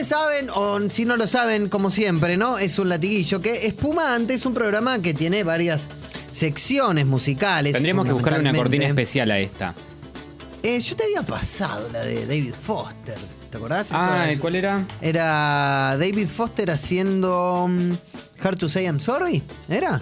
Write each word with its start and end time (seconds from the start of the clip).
ustedes 0.00 0.08
saben, 0.08 0.50
o 0.54 0.90
si 0.90 1.04
no 1.04 1.16
lo 1.16 1.26
saben, 1.26 1.68
como 1.68 1.90
siempre, 1.90 2.36
¿no? 2.36 2.58
Es 2.58 2.78
un 2.78 2.88
latiguillo 2.88 3.40
que 3.40 3.66
Espumante 3.66 4.34
es 4.34 4.46
un 4.46 4.54
programa 4.54 5.00
que 5.02 5.12
tiene 5.14 5.44
varias 5.44 5.82
secciones 6.32 7.06
musicales. 7.06 7.72
Tendríamos 7.72 8.06
que 8.06 8.12
buscarle 8.12 8.40
una 8.40 8.54
cortina 8.54 8.86
especial 8.86 9.30
a 9.30 9.38
esta. 9.38 9.74
Eh, 10.62 10.80
yo 10.80 10.96
te 10.96 11.04
había 11.04 11.22
pasado 11.22 11.88
la 11.92 12.00
de 12.00 12.26
David 12.26 12.54
Foster. 12.54 13.16
¿Te 13.50 13.56
acordás? 13.56 13.88
Ah, 13.90 14.28
¿cuál 14.40 14.54
era? 14.56 14.86
Era 15.00 15.96
David 15.98 16.28
Foster 16.28 16.70
haciendo 16.70 17.66
mm, 17.68 17.92
Hard 18.42 18.56
to 18.58 18.68
Say 18.68 18.84
I'm 18.84 19.00
Sorry, 19.00 19.42
¿era? 19.68 20.00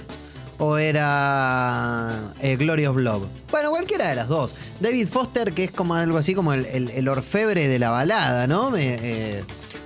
¿O 0.58 0.76
era 0.76 2.34
eh, 2.42 2.56
Glory 2.56 2.86
of 2.86 2.96
Love? 2.96 3.26
Bueno, 3.50 3.70
cualquiera 3.70 4.08
de 4.08 4.16
las 4.16 4.28
dos. 4.28 4.54
David 4.80 5.08
Foster, 5.08 5.52
que 5.52 5.64
es 5.64 5.70
como 5.70 5.94
algo 5.94 6.18
así 6.18 6.34
como 6.34 6.52
el, 6.52 6.66
el- 6.66 6.90
el 6.90 7.08
orfebre 7.08 7.68
de 7.68 7.78
la 7.78 7.90
balada, 7.90 8.46
¿no? 8.48 8.76
Eh, 8.76 9.44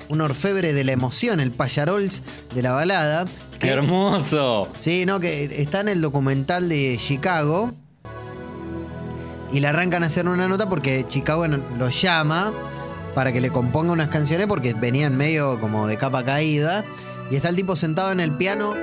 un 0.08 0.20
orfebre 0.20 0.72
de 0.72 0.84
la 0.84 0.92
emoción, 0.92 1.40
el 1.40 1.50
payarols 1.50 2.22
de 2.54 2.62
la 2.62 2.72
balada. 2.72 3.24
¡Qué 3.52 3.68
que- 3.68 3.70
hermoso! 3.70 4.68
Sí, 4.78 5.06
no, 5.06 5.20
que 5.20 5.44
está 5.62 5.80
en 5.80 5.88
el 5.88 6.00
documental 6.00 6.68
de 6.68 6.98
Chicago. 7.00 7.72
Y 9.52 9.60
le 9.60 9.68
arrancan 9.68 10.02
a 10.02 10.06
hacer 10.06 10.26
una 10.26 10.48
nota 10.48 10.68
porque 10.68 11.04
Chicago 11.08 11.46
lo 11.46 11.88
llama 11.90 12.52
para 13.14 13.32
que 13.32 13.40
le 13.42 13.50
componga 13.50 13.92
unas 13.92 14.08
canciones 14.08 14.46
porque 14.46 14.72
venían 14.72 15.16
medio 15.16 15.60
como 15.60 15.86
de 15.86 15.98
capa 15.98 16.24
caída. 16.24 16.84
Y 17.30 17.36
está 17.36 17.50
el 17.50 17.56
tipo 17.56 17.76
sentado 17.76 18.12
en 18.12 18.20
el 18.20 18.32
piano, 18.36 18.74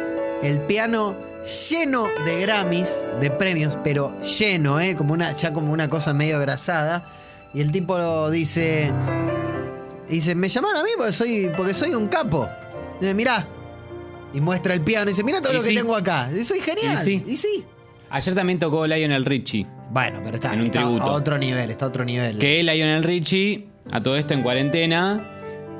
el 0.44 0.62
piano 0.62 1.16
lleno 1.70 2.06
de 2.26 2.42
Grammys, 2.42 3.08
de 3.20 3.32
premios, 3.32 3.78
pero 3.84 4.16
lleno, 4.22 4.80
¿eh? 4.80 4.96
Como 4.96 5.14
una, 5.14 5.36
ya 5.36 5.54
como 5.54 5.72
una 5.74 5.90
cosa 5.90 6.14
medio 6.14 6.40
grasada. 6.40 7.04
Y 7.54 7.62
el 7.62 7.72
tipo 7.72 8.30
dice, 8.30 8.92
dice, 10.16 10.36
me 10.36 10.50
llamaron 10.50 10.78
a 10.82 10.84
mí 10.84 10.90
porque 10.98 11.12
soy, 11.14 11.52
porque 11.56 11.74
soy 11.74 11.94
un 11.94 12.08
capo. 12.08 12.48
Dice, 13.00 13.14
mirá. 13.14 13.48
Y 14.34 14.42
muestra 14.42 14.74
el 14.74 14.82
piano 14.82 15.06
y 15.06 15.14
dice, 15.14 15.24
mira 15.24 15.42
todo 15.42 15.54
Y 15.54 15.58
lo 15.58 15.64
que 15.64 15.74
tengo 15.74 15.96
acá. 15.96 16.30
Y 16.34 16.44
soy 16.44 16.60
genial. 16.60 16.94
Y 16.96 16.98
sí. 16.98 17.24
Y 17.26 17.38
sí. 17.38 17.66
Ayer 18.12 18.34
también 18.36 18.60
tocó 18.60 18.86
Lionel 18.88 19.26
Richie. 19.26 19.66
Bueno, 19.92 20.20
pero 20.24 20.36
está, 20.36 20.54
En 20.54 20.60
un 20.62 20.66
está 20.68 20.82
a 20.82 20.90
otro 21.12 21.38
nivel, 21.38 21.70
está 21.72 21.86
a 21.86 21.88
otro 21.88 22.06
nivel. 22.06 22.38
Que 22.38 22.62
Lionel 22.64 23.04
Richie, 23.04 23.68
a 23.92 24.02
todo 24.02 24.16
esto 24.18 24.36
en 24.36 24.44
cuarentena, 24.44 25.26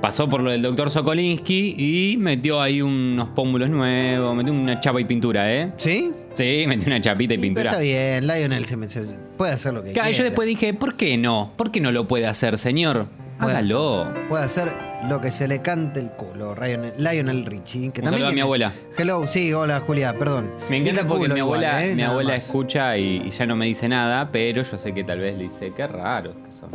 pasó 0.02 0.28
por 0.28 0.42
lo 0.42 0.50
del 0.50 0.62
doctor 0.64 0.90
Sokolinsky 0.90 1.76
y 1.78 2.18
metió 2.18 2.60
ahí 2.60 2.82
unos 2.82 3.30
pómulos 3.30 3.70
nuevos, 3.70 4.36
metió 4.36 4.52
una 4.52 4.80
chapa 4.80 5.00
y 5.00 5.06
pintura, 5.06 5.54
¿eh? 5.54 5.74
¿Sí? 5.78 6.12
Sí, 6.36 6.66
metió 6.68 6.88
una 6.88 7.02
chapita 7.02 7.34
y 7.36 7.38
Sí, 7.38 7.42
pintura. 7.42 7.70
Está 7.70 7.82
bien, 7.82 8.26
Lionel 8.26 8.66
se, 8.66 8.90
se- 8.90 9.18
puede 9.38 9.52
hacer 9.54 9.74
lo 9.74 9.84
que 9.84 9.92
Claro, 9.94 10.08
quiera. 10.08 10.18
yo 10.18 10.24
después 10.24 10.48
dije, 10.48 10.74
¿por 10.74 10.96
qué 10.96 11.18
no? 11.18 11.54
¿Por 11.56 11.72
qué 11.72 11.82
no 11.82 11.92
lo 11.92 12.08
puede 12.08 12.26
hacer, 12.26 12.58
señor? 12.58 13.08
Puede 13.40 13.58
Hágalo. 13.58 14.04
hacer- 14.04 14.28
Puede 14.28 14.44
hacer 14.44 14.74
lo 15.08 15.22
que 15.22 15.32
se 15.32 15.48
le 15.48 15.62
cante 15.62 16.00
el 16.00 16.12
culo, 16.12 16.56
Lionel, 16.56 16.94
Lionel 16.98 17.46
Richie. 17.46 17.90
Que 17.92 18.02
Un 18.02 18.06
también 18.06 18.28
a 18.28 18.32
mi 18.32 18.42
abuela. 18.42 18.74
Hello, 18.98 19.26
sí, 19.28 19.54
hola 19.54 19.80
Julia, 19.80 20.14
perdón. 20.18 20.52
Me 20.70 20.78
encanta 20.78 21.08
porque 21.08 21.30
mi 21.30 21.40
igual, 21.40 21.64
abuela, 21.64 21.86
¿eh? 21.86 21.96
mi 21.96 22.04
abuela 22.04 22.36
escucha 22.36 22.98
y, 22.98 23.22
y 23.26 23.32
ya 23.32 23.46
no 23.46 23.56
me 23.56 23.66
dice 23.66 23.88
nada, 23.88 24.30
pero 24.32 24.62
yo 24.64 24.78
sé 24.78 24.94
que 24.94 25.04
tal 25.04 25.20
vez 25.20 25.38
le 25.38 25.44
dice, 25.44 25.72
qué 25.76 25.88
raros 25.88 26.36
que 26.46 26.52
son. 26.52 26.70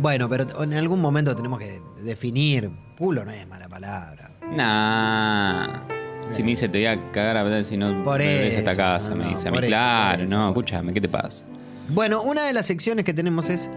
Bueno, 0.00 0.28
pero 0.28 0.62
en 0.62 0.74
algún 0.74 1.00
momento 1.00 1.34
tenemos 1.36 1.58
que 1.58 1.80
definir. 2.02 2.70
Culo 2.98 3.24
no 3.24 3.30
es 3.30 3.46
mala 3.46 3.68
palabra. 3.68 4.30
Nah. 4.50 5.82
Si 6.30 6.42
me 6.42 6.50
dice 6.50 6.68
te 6.68 6.78
voy 6.78 6.86
a 6.86 7.10
cagar 7.12 7.36
a 7.36 7.42
ver 7.42 7.64
si 7.64 7.76
no 7.76 8.04
Por 8.04 8.18
regresas 8.18 8.56
a 8.56 8.58
esta 8.58 8.70
eso, 8.72 8.78
casa, 8.78 9.10
no, 9.10 9.16
me 9.16 9.24
no, 9.24 9.30
dice 9.30 9.48
a 9.48 9.50
mí. 9.50 9.56
por 9.56 9.64
eso, 9.64 9.70
claro, 9.70 10.22
eso, 10.22 10.30
no, 10.30 10.48
escúchame, 10.48 10.92
¿qué 10.92 11.00
te 11.00 11.08
pasa? 11.08 11.44
Bueno, 11.88 12.22
una 12.22 12.44
de 12.44 12.52
las 12.52 12.66
secciones 12.66 13.04
que 13.04 13.12
tenemos 13.14 13.48
es 13.48 13.68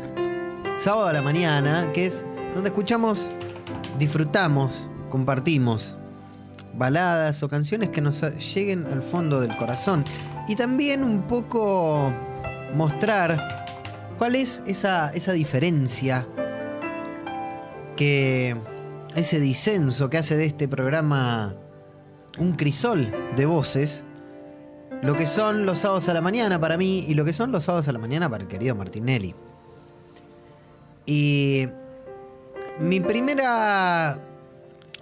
sábado 0.78 1.08
a 1.08 1.14
la 1.14 1.22
mañana, 1.22 1.90
que 1.94 2.06
es 2.08 2.26
donde 2.54 2.70
escuchamos, 2.70 3.30
disfrutamos, 4.00 4.90
compartimos 5.10 5.96
baladas 6.76 7.44
o 7.44 7.50
canciones 7.50 7.90
que 7.90 8.02
nos 8.02 8.22
lleguen 8.54 8.86
al 8.88 9.04
fondo 9.04 9.40
del 9.40 9.56
corazón. 9.58 10.04
Y 10.48 10.56
también 10.56 11.04
un 11.04 11.24
poco 11.24 12.12
mostrar 12.76 13.66
cuál 14.18 14.36
es 14.36 14.62
esa, 14.66 15.12
esa 15.14 15.32
diferencia 15.34 16.28
que 17.96 18.58
ese 19.16 19.40
disenso 19.40 20.10
que 20.10 20.18
hace 20.18 20.36
de 20.36 20.46
este 20.46 20.68
programa 20.68 21.54
un 22.40 22.54
crisol 22.54 23.14
de 23.36 23.46
voces 23.46 24.04
lo 25.04 25.16
que 25.16 25.28
son 25.28 25.66
los 25.66 25.80
sábados 25.80 26.10
a 26.10 26.14
la 26.14 26.22
mañana 26.22 26.60
para 26.60 26.78
mí 26.78 27.06
y 27.08 27.14
lo 27.14 27.26
que 27.26 27.34
son 27.34 27.52
los 27.52 27.66
sábados 27.66 27.88
a 27.90 27.92
la 27.92 28.00
mañana 28.00 28.30
para 28.30 28.44
el 28.44 28.50
querido 28.50 28.74
Martinelli. 28.74 29.36
Y 31.06 31.68
mi 32.80 33.00
primera 33.00 34.20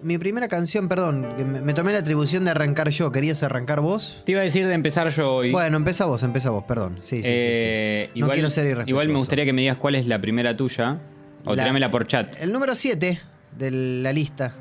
mi 0.03 0.17
primera 0.17 0.47
canción, 0.47 0.89
perdón, 0.89 1.27
que 1.37 1.45
me, 1.45 1.61
me 1.61 1.73
tomé 1.75 1.91
la 1.93 1.99
atribución 1.99 2.43
de 2.45 2.51
arrancar 2.51 2.89
yo, 2.89 3.11
¿querías 3.11 3.43
arrancar 3.43 3.81
vos? 3.81 4.23
Te 4.25 4.31
iba 4.31 4.41
a 4.41 4.43
decir 4.43 4.65
de 4.67 4.73
empezar 4.73 5.07
yo 5.09 5.35
hoy. 5.35 5.51
Bueno, 5.51 5.77
empieza 5.77 6.05
vos, 6.05 6.23
empieza 6.23 6.49
vos, 6.49 6.63
perdón. 6.63 6.97
Sí, 7.01 7.17
sí, 7.17 7.21
sí, 7.21 7.27
sí. 7.27 7.29
Eh, 7.29 8.09
No 8.15 8.29
quiero 8.29 8.49
ser 8.49 8.65
irrespetuoso. 8.65 8.89
Igual 8.89 9.07
me 9.09 9.13
gustaría 9.19 9.45
que 9.45 9.53
me 9.53 9.61
digas 9.61 9.77
cuál 9.77 9.93
es 9.95 10.07
la 10.07 10.19
primera 10.19 10.57
tuya. 10.57 10.97
O 11.45 11.55
La- 11.55 11.63
tirámela 11.63 11.91
por 11.91 12.07
chat. 12.07 12.27
El 12.39 12.51
número 12.51 12.75
7 12.75 13.19
de 13.59 13.71
la 13.71 14.11
lista. 14.11 14.55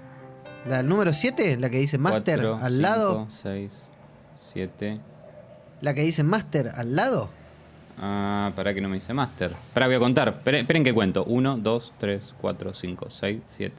La 0.67 0.81
el 0.81 0.89
número 0.89 1.15
7, 1.15 1.57
la 1.57 1.71
que 1.71 1.79
dice 1.79 1.97
Master 1.97 2.41
Cuatro, 2.41 2.59
al 2.63 2.83
lado. 2.83 3.27
cinco, 3.31 3.31
seis, 3.43 3.73
siete. 4.53 5.01
La 5.81 5.95
que 5.95 6.03
dice 6.03 6.23
Master 6.23 6.71
al 6.75 6.95
lado. 6.97 7.31
Ah, 7.99 8.53
para 8.57 8.73
que 8.75 8.81
no 8.81 8.89
me 8.89 8.97
dice 8.97 9.13
master. 9.13 9.53
Para 9.75 9.87
voy 9.87 9.97
a 9.97 9.99
contar. 9.99 10.29
Esperen, 10.29 10.61
esperen 10.61 10.85
que 10.85 10.93
cuento. 10.93 11.25
1, 11.25 11.59
2, 11.59 11.93
3, 11.99 12.35
4, 12.41 12.75
5, 12.75 13.07
6, 13.11 13.41
7. 13.51 13.75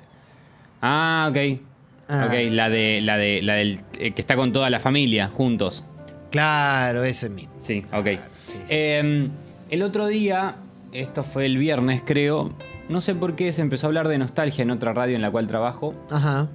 Ah, 0.82 1.28
ok. 1.30 1.60
Ah. 2.08 2.26
Ok, 2.28 2.34
la 2.52 2.70
de 2.70 3.02
la 3.02 3.18
de 3.18 3.42
la 3.42 3.54
del 3.54 3.82
eh, 3.98 4.12
que 4.12 4.22
está 4.22 4.36
con 4.36 4.52
toda 4.52 4.70
la 4.70 4.80
familia 4.80 5.30
juntos. 5.30 5.84
Claro, 6.30 7.04
ese 7.04 7.30
mismo. 7.30 7.54
Sí, 7.60 7.86
ok. 7.92 8.04
Claro, 8.04 8.22
sí, 8.44 8.54
sí. 8.66 8.68
Eh, 8.70 9.30
el 9.70 9.82
otro 9.84 10.08
día, 10.08 10.56
esto 10.92 11.24
fue 11.24 11.46
el 11.46 11.58
viernes, 11.58 12.02
creo. 12.06 12.52
No 12.90 13.00
sé 13.00 13.16
por 13.16 13.36
qué 13.36 13.52
se 13.54 13.62
empezó 13.62 13.88
a 13.88 13.90
hablar 13.90 14.08
de 14.10 14.18
nostalgia 14.18 14.64
en 14.64 14.72
otra 14.72 14.94
radio 14.94 15.16
en 15.16 15.22
la 15.22 15.32
cual 15.32 15.48
trabajo. 15.48 15.94
Ajá. 16.10 16.50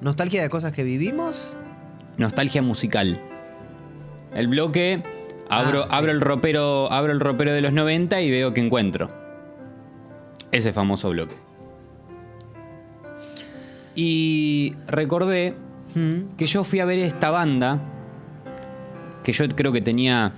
Nostalgia 0.00 0.40
de 0.42 0.48
cosas 0.48 0.72
que 0.72 0.82
vivimos. 0.82 1.56
Nostalgia 2.16 2.62
musical. 2.62 3.20
El 4.34 4.48
bloque, 4.48 5.02
abro, 5.50 5.82
Ah, 5.84 5.86
sí. 5.90 5.94
abro 5.96 6.12
el 6.12 6.20
ropero, 6.20 6.90
abro 6.92 7.12
el 7.12 7.20
ropero 7.20 7.52
de 7.52 7.60
los 7.60 7.72
90 7.72 8.20
y 8.20 8.30
veo 8.30 8.54
que 8.54 8.60
encuentro. 8.60 9.10
Ese 10.52 10.72
famoso 10.72 11.10
bloque. 11.10 11.34
Y 13.94 14.74
recordé 14.86 15.54
Mm. 15.94 16.36
que 16.36 16.46
yo 16.46 16.62
fui 16.64 16.78
a 16.80 16.84
ver 16.84 17.00
esta 17.00 17.30
banda, 17.30 17.78
que 19.24 19.32
yo 19.32 19.48
creo 19.48 19.72
que 19.72 19.80
tenía 19.80 20.32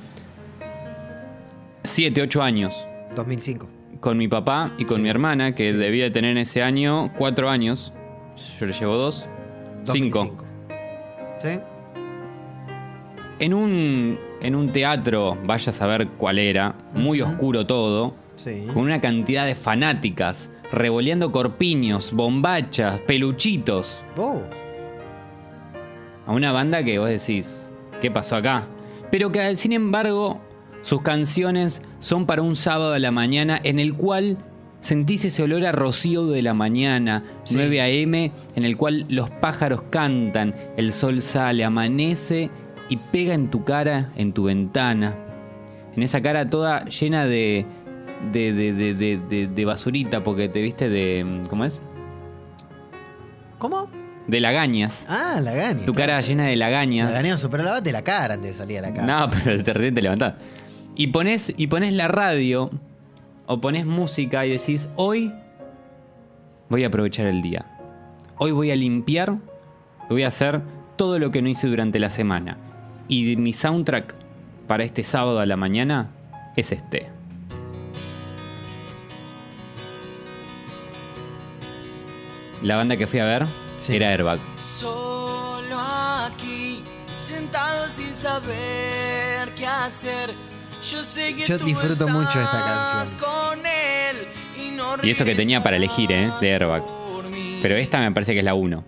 7, 1.85 2.23
8 2.23 2.43
años, 2.43 2.73
2005. 3.15 3.69
con 4.01 4.17
mi 4.17 4.29
papá 4.29 4.73
y 4.79 4.85
con 4.87 5.03
mi 5.03 5.09
hermana, 5.11 5.55
que 5.55 5.73
debía 5.75 6.05
de 6.05 6.11
tener 6.11 6.31
en 6.33 6.39
ese 6.39 6.63
año 6.63 7.13
4 7.19 7.51
años. 7.51 7.93
Yo 8.59 8.67
le 8.67 8.73
llevo 8.73 8.97
2. 8.97 9.27
5. 9.85 10.19
2005. 10.19 10.45
¿Sí? 11.39 11.61
En 13.39 13.53
un, 13.55 14.19
en 14.43 14.55
un 14.55 14.71
teatro, 14.71 15.39
vaya 15.45 15.71
a 15.71 15.73
saber 15.73 16.09
cuál 16.19 16.39
era, 16.39 16.75
muy 16.95 17.21
oscuro 17.21 17.67
todo, 17.67 18.15
Sí. 18.37 18.65
con 18.73 18.79
una 18.85 19.01
cantidad 19.01 19.47
de 19.47 19.55
fanáticas, 19.55 20.51
revoleando 20.73 21.31
corpiños, 21.31 22.13
bombachas, 22.13 22.99
peluchitos. 23.01 24.03
Oh. 24.17 24.43
A 26.27 26.33
una 26.33 26.53
banda 26.53 26.85
que 26.85 26.99
vos 26.99 27.09
decís, 27.09 27.71
¿qué 28.01 28.11
pasó 28.11 28.37
acá? 28.37 28.67
Pero 29.11 29.31
que 29.33 29.55
sin 29.57 29.73
embargo, 29.73 30.41
sus 30.83 31.03
canciones 31.03 31.83
son 32.01 32.27
para 32.27 32.43
un 32.43 32.57
sábado 32.57 32.95
a 32.95 32.99
la 32.99 33.11
mañana 33.11 33.61
en 33.63 33.79
el 33.79 33.95
cual 33.95 34.39
sentís 34.81 35.25
ese 35.25 35.43
olor 35.45 35.65
a 35.67 35.73
rocío 35.73 36.27
de 36.27 36.43
la 36.43 36.55
mañana, 36.55 37.23
Sí. 37.45 37.55
9 37.57 37.81
a.m., 37.81 38.33
en 38.57 38.65
el 38.65 38.77
cual 38.77 39.05
los 39.09 39.31
pájaros 39.31 39.83
cantan, 39.91 40.55
el 40.77 40.93
sol 40.93 41.23
sale, 41.23 41.65
amanece 41.65 42.51
y 42.93 42.97
pega 42.99 43.33
en 43.35 43.51
tu 43.51 43.65
cara, 43.65 44.11
en 44.17 44.33
tu 44.35 44.45
ventana. 44.45 45.15
En 45.97 46.03
esa 46.03 46.21
cara 46.21 46.49
toda 46.51 46.85
llena 46.85 47.25
de, 47.27 47.65
de, 48.33 48.53
de, 48.53 48.73
de, 48.75 48.95
de- 48.95 49.17
de- 49.19 49.47
de 49.47 49.65
basurita, 49.65 50.23
porque 50.23 50.49
te 50.49 50.61
viste 50.61 50.89
de. 50.89 51.43
¿Cómo 51.49 51.65
es? 51.65 51.81
¿Cómo? 53.59 53.89
De 54.27 54.41
lagañas. 54.41 55.07
Ah, 55.09 55.41
la 55.43 55.53
gané. 55.53 55.83
Tu 55.83 55.93
cara 55.95 56.21
llena 56.21 56.47
de 56.47 56.57
lagañas. 56.57 57.11
La 57.11 57.23
gané, 57.23 57.35
pero 57.51 57.63
lavate 57.65 57.93
la 57.93 58.03
cara 58.03 58.35
antes 58.35 58.51
de 58.51 58.57
salir 58.57 58.79
a 58.79 58.83
la 58.83 58.93
cara. 58.95 59.07
No, 59.27 59.31
pero 59.31 59.63
te 59.63 59.73
recién 59.73 59.95
te 59.95 60.03
levantás. 60.03 60.35
Y 60.95 61.09
pones, 61.09 61.53
y 61.57 61.67
pones 61.69 61.93
la 61.95 62.09
radio 62.09 62.71
o 63.47 63.61
pones 63.61 63.87
música 63.87 64.45
y 64.47 64.51
decís, 64.51 64.89
hoy 64.97 65.33
voy 66.69 66.85
a 66.85 66.89
aprovechar 66.89 67.27
el 67.27 67.41
día. 67.43 67.67
Hoy 68.39 68.53
voy 68.53 68.71
a 68.71 68.77
limpiar, 68.77 69.37
voy 70.09 70.23
a 70.25 70.29
hacer 70.29 70.61
todo 70.97 71.19
lo 71.19 71.31
que 71.31 71.43
no 71.43 71.49
hice 71.49 71.67
durante 71.69 71.99
la 71.99 72.11
semana. 72.11 72.57
Y 73.15 73.37
mi 73.37 73.53
soundtrack 73.53 74.15
para 74.67 74.85
este 74.85 75.05
sábado 75.05 75.39
a 75.41 75.45
la 75.45 75.59
mañana 75.59 76.09
es 76.57 76.73
este. 76.73 77.11
la 82.63 82.77
banda 82.77 82.97
que 82.97 83.07
fui 83.07 83.19
a 83.19 83.25
ver 83.25 83.47
Sí. 83.79 83.97
era 83.97 84.11
Airbag. 84.11 84.39
Solo 84.57 85.77
aquí, 86.25 86.81
sentado 87.19 87.89
sin 87.89 88.15
saber 88.15 89.49
qué 89.59 89.67
hacer. 89.67 90.31
Yo 90.91 91.03
sé 91.03 91.35
que 91.35 91.47
Yo 91.47 91.59
tú 91.59 91.65
disfruto 91.65 92.09
mucho 92.09 92.41
esta 92.41 92.65
canción. 92.65 93.19
con 93.21 93.59
él 93.59 94.17
y, 94.57 94.71
no 94.77 94.85
Y 95.03 95.11
eso 95.11 95.25
que 95.25 95.35
tenía 95.35 95.63
para 95.63 95.77
elegir, 95.77 96.13
¿eh? 96.13 96.31
De 96.41 96.53
Airbag. 96.55 96.85
Pero 97.61 97.75
esta 97.77 97.99
me 98.01 98.11
parece 98.13 98.33
que 98.35 98.39
es 98.39 98.45
la 98.45 98.55
1. 98.55 98.85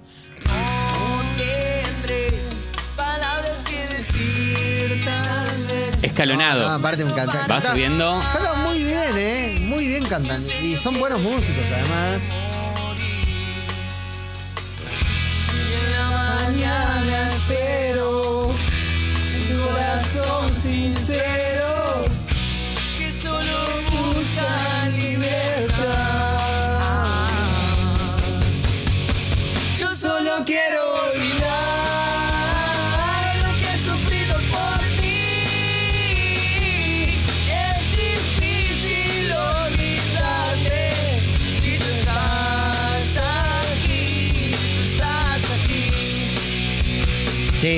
Escalonado. 6.04 6.62
No, 6.62 6.68
no, 6.68 6.74
aparte 6.74 7.04
un 7.04 7.12
canta- 7.12 7.40
Va 7.42 7.46
canta- 7.46 7.70
subiendo. 7.70 8.20
Cantan 8.32 8.62
muy 8.62 8.82
bien, 8.84 9.16
¿eh? 9.16 9.58
Muy 9.60 9.88
bien 9.88 10.04
cantan. 10.04 10.40
Y 10.62 10.76
son 10.76 10.98
buenos 10.98 11.20
músicos, 11.20 11.64
además. 11.72 12.20
Y 15.54 15.72
en 15.74 15.92
la 15.92 16.10
mañana 16.10 17.26
espero 17.34 18.48
un 18.48 19.58
corazón 19.66 20.52
sincero 20.62 21.33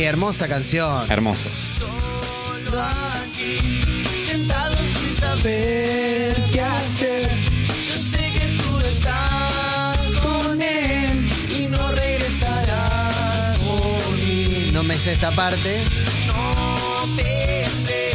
hermosa 0.06 0.48
canción. 0.48 1.10
Hermoso. 1.10 1.48
Solo 1.78 2.82
aquí, 2.82 3.58
sentado 4.26 4.76
sin 4.98 5.12
saber 5.12 6.36
qué 6.52 6.60
hacer. 6.60 7.28
Yo 7.86 7.98
sé 7.98 8.18
que 8.18 8.62
tú 8.62 8.78
estás 8.80 9.98
con 10.22 10.62
él 10.62 11.28
y 11.50 11.68
no 11.68 11.90
regresarás 11.92 13.58
por 13.58 14.12
mí. 14.16 14.70
No 14.72 14.82
me 14.82 14.94
sé 14.94 15.12
esta 15.12 15.30
parte. 15.32 15.82
No 16.28 17.16
tendré 17.16 18.14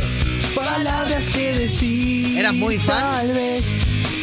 palabras 0.56 1.30
que 1.30 1.54
decir. 1.54 2.38
¿Eras 2.38 2.54
muy 2.54 2.78
fan? 2.78 3.00
Tal 3.00 3.34
vez. 3.34 3.81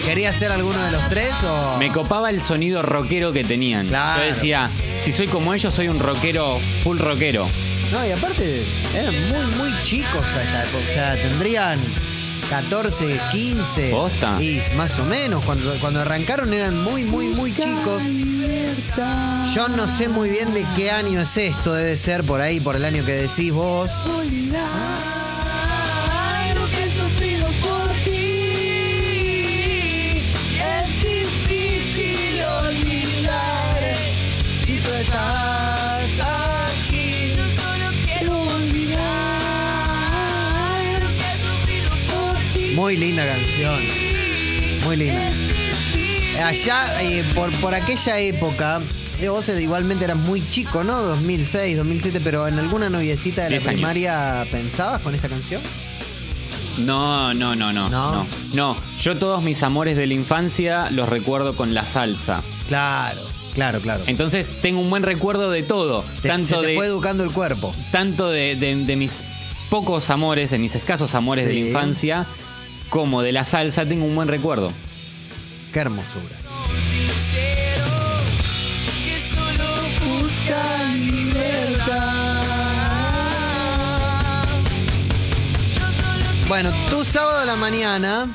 ¿Quería 0.09 0.33
ser 0.33 0.51
alguno 0.53 0.83
de 0.87 0.91
los 0.91 1.07
tres 1.11 1.35
o.? 1.45 1.77
Me 1.79 1.93
copaba 1.93 2.31
el 2.31 2.41
sonido 2.41 2.81
rockero 2.81 3.31
que 3.31 3.45
tenían. 3.45 3.87
Claro. 3.89 4.23
Yo 4.23 4.29
decía, 4.29 4.71
si 5.05 5.13
soy 5.13 5.27
como 5.27 5.53
ellos, 5.53 5.75
soy 5.75 5.89
un 5.89 5.99
rockero, 5.99 6.59
full 6.83 6.97
rockero. 6.99 7.47
No, 7.93 8.07
y 8.07 8.13
aparte 8.13 8.65
eran 8.95 9.15
muy, 9.29 9.57
muy 9.59 9.83
chicos 9.83 10.25
a 10.25 10.43
esta 10.43 10.63
época. 10.63 10.85
O 10.91 10.95
sea, 10.95 11.15
tendrían 11.17 11.79
14, 12.49 13.21
15. 13.33 13.91
¿Posta? 13.91 14.43
Y 14.43 14.63
más 14.79 14.99
o 14.99 15.05
menos. 15.05 15.45
Cuando, 15.45 15.75
cuando 15.75 16.01
arrancaron 16.01 16.55
eran 16.55 16.83
muy, 16.83 17.05
muy, 17.05 17.29
muy 17.29 17.55
chicos. 17.55 18.05
Yo 19.55 19.69
no 19.69 19.87
sé 19.89 20.09
muy 20.09 20.31
bien 20.31 20.55
de 20.55 20.65
qué 20.75 20.91
año 20.91 21.21
es 21.21 21.37
esto. 21.37 21.75
Debe 21.75 21.99
ser 21.99 22.25
por 22.25 22.41
ahí, 22.41 22.61
por 22.61 22.77
el 22.77 22.87
año 22.87 23.05
que 23.05 23.13
decís 23.13 23.53
vos. 23.53 23.93
Muy 42.79 42.97
linda 42.97 43.27
canción. 43.27 43.75
Muy 44.85 44.97
linda. 44.97 45.21
Allá, 46.45 47.03
eh, 47.03 47.25
por, 47.35 47.51
por 47.55 47.75
aquella 47.75 48.21
época, 48.21 48.81
eh, 49.21 49.29
vos 49.29 49.49
igualmente 49.49 50.05
eras 50.05 50.17
muy 50.17 50.49
chico, 50.51 50.85
¿no? 50.85 51.03
2006, 51.03 51.77
2007, 51.77 52.21
pero 52.23 52.47
en 52.47 52.57
alguna 52.61 52.89
noviecita 52.89 53.43
de 53.45 53.51
la 53.51 53.57
años. 53.57 53.65
primaria 53.67 54.47
pensabas 54.53 55.01
con 55.03 55.13
esta 55.17 55.29
canción. 55.29 55.61
No, 56.79 57.35
no, 57.35 57.57
no, 57.57 57.73
no, 57.73 57.89
¿No? 57.91 58.13
no. 58.13 58.27
No, 58.55 58.77
yo 59.01 59.17
todos 59.17 59.43
mis 59.43 59.65
amores 59.65 59.97
de 59.97 60.07
la 60.07 60.15
infancia 60.15 60.89
los 60.93 61.09
recuerdo 61.09 61.57
con 61.57 61.75
la 61.75 61.85
salsa. 61.85 62.41
Claro, 62.69 63.21
claro, 63.55 63.81
claro. 63.81 64.05
Entonces 64.07 64.49
tengo 64.63 64.79
un 64.81 64.89
buen 64.89 65.03
recuerdo 65.03 65.51
de 65.51 65.65
todo. 65.65 66.05
Te- 66.23 66.29
tanto 66.29 66.47
se 66.47 66.61
te 66.61 66.67
de, 66.69 66.75
fue 66.77 66.87
educando 66.87 67.25
el 67.25 67.33
cuerpo. 67.33 67.75
tanto 67.91 68.31
de, 68.31 68.55
de- 68.55 68.77
de 68.77 68.95
mis 68.95 69.25
pocos 69.69 70.09
amores, 70.11 70.53
de 70.53 70.61
mis 70.61 70.77
escasos 70.77 71.17
amores 71.17 71.45
de 71.47 71.55
la 71.55 71.59
infancia, 71.59 72.27
como 72.89 73.23
de 73.23 73.33
la 73.33 73.45
salsa, 73.45 73.87
tengo 73.87 74.05
un 74.05 74.15
buen 74.15 74.29
recuerdo. 74.29 74.73
Qué 75.73 75.81
hermosura. 75.81 76.25
Bueno, 86.49 86.73
tu 86.89 87.05
sábado 87.05 87.41
a 87.41 87.45
la 87.45 87.57
mañana 87.57 88.27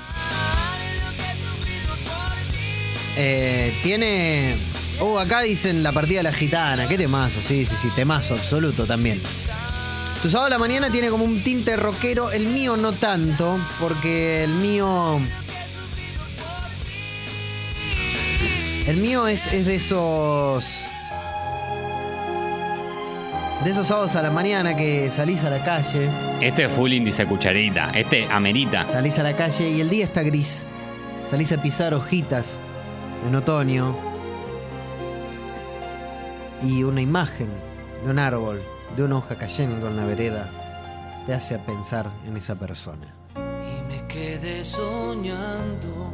eh, 3.17 3.73
tiene. 3.81 4.56
Uh, 4.99 5.17
acá 5.17 5.41
dicen 5.41 5.81
la 5.81 5.91
partida 5.91 6.19
de 6.19 6.23
la 6.23 6.33
gitana. 6.33 6.88
Qué 6.88 6.97
temazo, 6.97 7.41
sí, 7.41 7.65
sí, 7.65 7.75
sí, 7.75 7.89
temazo 7.95 8.35
absoluto 8.35 8.85
también. 8.85 9.19
Tu 10.23 10.29
sábado 10.29 10.47
a 10.47 10.49
la 10.51 10.57
mañana 10.57 10.89
tiene 10.89 11.09
como 11.09 11.25
un 11.25 11.43
tinte 11.43 11.75
rockero. 11.75 12.31
El 12.31 12.45
mío 12.45 12.77
no 12.77 12.93
tanto, 12.93 13.59
porque 13.77 14.45
el 14.45 14.53
mío. 14.53 15.19
El 18.87 18.95
mío 18.97 19.27
es, 19.27 19.47
es 19.47 19.65
de 19.65 19.75
esos. 19.75 20.79
De 23.65 23.71
esos 23.71 23.85
sábados 23.85 24.15
a 24.15 24.21
la 24.21 24.31
mañana 24.31 24.77
que 24.77 25.11
salís 25.11 25.43
a 25.43 25.49
la 25.49 25.61
calle. 25.61 26.09
Este 26.39 26.63
es 26.63 26.71
full 26.71 26.93
índice 26.93 27.25
cucharita. 27.25 27.89
Este 27.89 28.25
amerita. 28.31 28.87
Salís 28.87 29.19
a 29.19 29.23
la 29.23 29.35
calle 29.35 29.71
y 29.71 29.81
el 29.81 29.89
día 29.89 30.05
está 30.05 30.21
gris. 30.21 30.67
Salís 31.29 31.51
a 31.51 31.61
pisar 31.61 31.93
hojitas 31.93 32.53
en 33.27 33.35
otoño. 33.35 33.93
Y 36.61 36.83
una 36.83 37.01
imagen 37.01 37.49
de 38.06 38.11
un 38.11 38.19
árbol, 38.19 38.63
de 38.95 39.04
una 39.04 39.18
hoja 39.18 39.35
cayendo 39.35 39.88
en 39.88 39.97
la 39.97 40.06
vereda, 40.06 40.50
te 41.26 41.33
hace 41.33 41.57
pensar 41.59 42.12
en 42.26 42.38
esa 42.38 42.56
persona. 42.56 43.14
y 43.35 43.92
me 43.92 44.06
quedé 44.07 44.64
soñando 44.64 46.14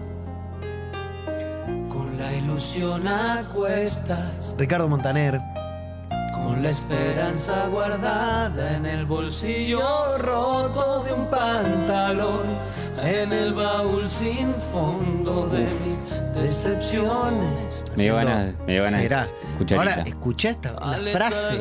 con 1.89 2.17
la 2.17 2.33
ilusión 2.33 3.07
a 3.07 3.43
cuestas, 3.53 4.55
Ricardo 4.57 4.87
Montaner, 4.87 5.41
con 6.33 6.61
la 6.61 6.69
esperanza 6.69 7.67
guardada 7.67 8.75
en 8.77 8.85
el 8.85 9.05
bolsillo 9.05 10.17
roto 10.17 11.03
de 11.03 11.13
un 11.13 11.29
pantalón, 11.29 12.57
en 13.03 13.33
el 13.33 13.53
baúl 13.53 14.09
sin 14.09 14.53
fondo 14.71 15.47
de 15.47 15.67
mis 15.83 15.97
decepciones. 16.41 17.83
Me 17.95 18.03
dio 18.03 18.15
ganas- 18.15 18.53
me 18.65 18.73
dio 18.73 18.83
ganas 18.83 19.01
será. 19.01 19.27
cucharita. 19.57 19.91
Ahora, 19.91 20.03
escuchá 20.07 20.49
esta 20.49 20.71
la 20.73 20.97
frase. 21.11 21.59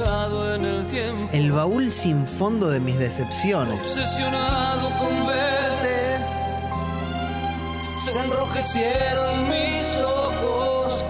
El 1.33 1.53
baúl 1.53 1.91
sin 1.91 2.27
fondo 2.27 2.69
de 2.71 2.81
mis 2.81 2.99
decepciones. 2.99 3.79
obsesionado 3.81 4.91
con 4.99 5.27
verte, 5.27 6.25
se 8.05 8.11
enrojecieron 8.25 9.49
mis 9.49 9.99
ojos, 10.05 11.03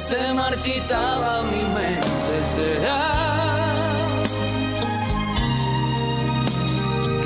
se 0.00 0.32
marchitaba 0.34 1.42
mi 1.42 1.62
mente. 1.74 2.08
¿Será 2.56 3.08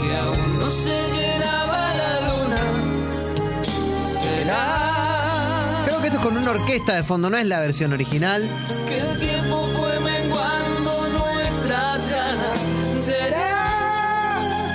que 0.01 0.17
aún 0.19 0.61
no 0.61 0.71
se 0.71 0.97
llenaba 1.15 1.76
con 6.27 6.37
una 6.37 6.51
orquesta 6.51 6.97
de 6.97 7.05
fondo, 7.05 7.31
no 7.31 7.37
es 7.37 7.47
la 7.47 7.61
versión 7.61 7.93
original. 7.93 8.43
que 8.89 8.99
el 8.99 9.17
tiempo 9.21 9.69
fue 9.77 10.01
menguando 10.01 11.09
nuestras 11.11 12.09
ganas? 12.09 12.59
¿Será? 13.01 14.75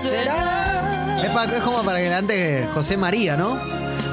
¿Será? 0.00 1.18
Es, 1.24 1.30
pa- 1.30 1.44
es 1.46 1.60
como 1.62 1.82
para 1.82 1.98
que 1.98 2.04
levante 2.04 2.68
José 2.72 2.96
María, 2.96 3.36
¿no? 3.36 3.58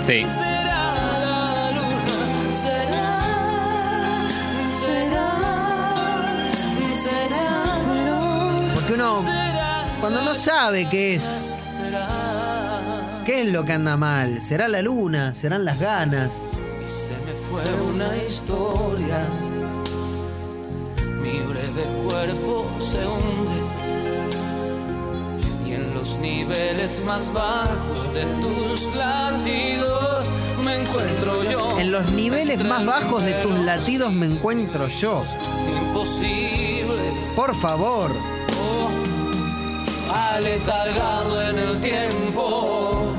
Sí. 0.03 0.25
será 0.25 0.95
la 1.21 1.71
luna, 1.73 2.17
será, 2.59 3.19
será, 4.81 5.29
será, 7.03 8.73
Porque 8.73 8.93
uno, 8.93 9.21
cuando 10.01 10.21
no 10.23 10.33
sabe 10.33 10.89
qué 10.89 11.13
es, 11.15 11.23
qué 13.27 13.43
es 13.43 13.51
lo 13.51 13.63
que 13.63 13.73
anda 13.73 13.95
mal, 13.95 14.41
será 14.41 14.67
la 14.67 14.81
luna, 14.81 15.35
serán 15.35 15.65
las 15.65 15.77
ganas. 15.79 16.31
Fue 17.49 17.63
una 17.93 18.15
historia. 18.17 19.27
Mi 21.21 21.39
breve 21.39 21.83
cuerpo 22.07 22.65
se 22.79 22.97
hunde 23.05 23.59
y 25.65 25.73
en 25.73 25.93
los 25.93 26.17
niveles 26.17 27.01
más 27.05 27.31
bajos 27.33 28.13
de 28.13 28.23
tus 28.25 28.95
latidos 28.95 30.31
me 30.63 30.75
encuentro 30.81 31.43
yo. 31.43 31.79
En 31.79 31.91
los 31.91 32.11
niveles 32.11 32.63
más 32.63 32.85
bajos 32.85 33.23
de 33.23 33.33
tus 33.33 33.57
latidos 33.59 34.11
me 34.13 34.27
encuentro 34.27 34.87
yo. 34.87 35.23
Imposibles, 35.87 37.25
Por 37.35 37.55
favor. 37.55 38.11
aletargado 40.13 41.41
en 41.49 41.57
el 41.57 41.81
tiempo, 41.81 43.13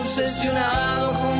obsesionado 0.00 1.12
con 1.20 1.39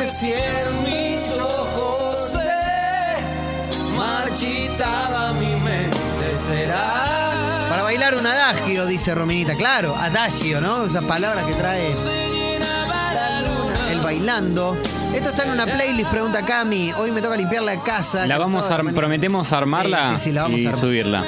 Se 0.00 0.06
enrojecieron 0.06 0.82
mis 0.82 1.28
ojos, 1.38 2.30
se 2.32 3.94
marchitaba 3.94 5.34
mi 5.34 5.54
mente. 5.56 5.98
Será 6.38 7.66
Para 7.68 7.82
bailar 7.82 8.16
un 8.16 8.26
adagio, 8.26 8.86
dice 8.86 9.14
Rominita. 9.14 9.54
Claro, 9.56 9.94
adagio, 9.94 10.62
¿no? 10.62 10.86
Esa 10.86 11.02
palabra 11.02 11.44
que 11.46 11.52
trae 11.52 11.94
el 13.90 14.00
bailando. 14.00 14.74
Esto 15.14 15.28
está 15.28 15.42
en 15.44 15.50
una 15.50 15.66
playlist, 15.66 16.10
pregunta 16.10 16.46
Cami. 16.46 16.92
Hoy 16.92 17.10
me 17.10 17.20
toca 17.20 17.36
limpiar 17.36 17.62
la 17.62 17.82
casa. 17.82 18.26
La 18.26 18.38
vamos 18.38 18.70
a, 18.70 18.78
prometemos 18.78 19.52
armarla 19.52 20.08
Sí, 20.08 20.14
sí, 20.16 20.24
sí, 20.24 20.32
la 20.32 20.42
vamos 20.44 20.60
y 20.60 20.66
a 20.66 20.68
armar. 20.70 20.80
subirla. 20.82 21.24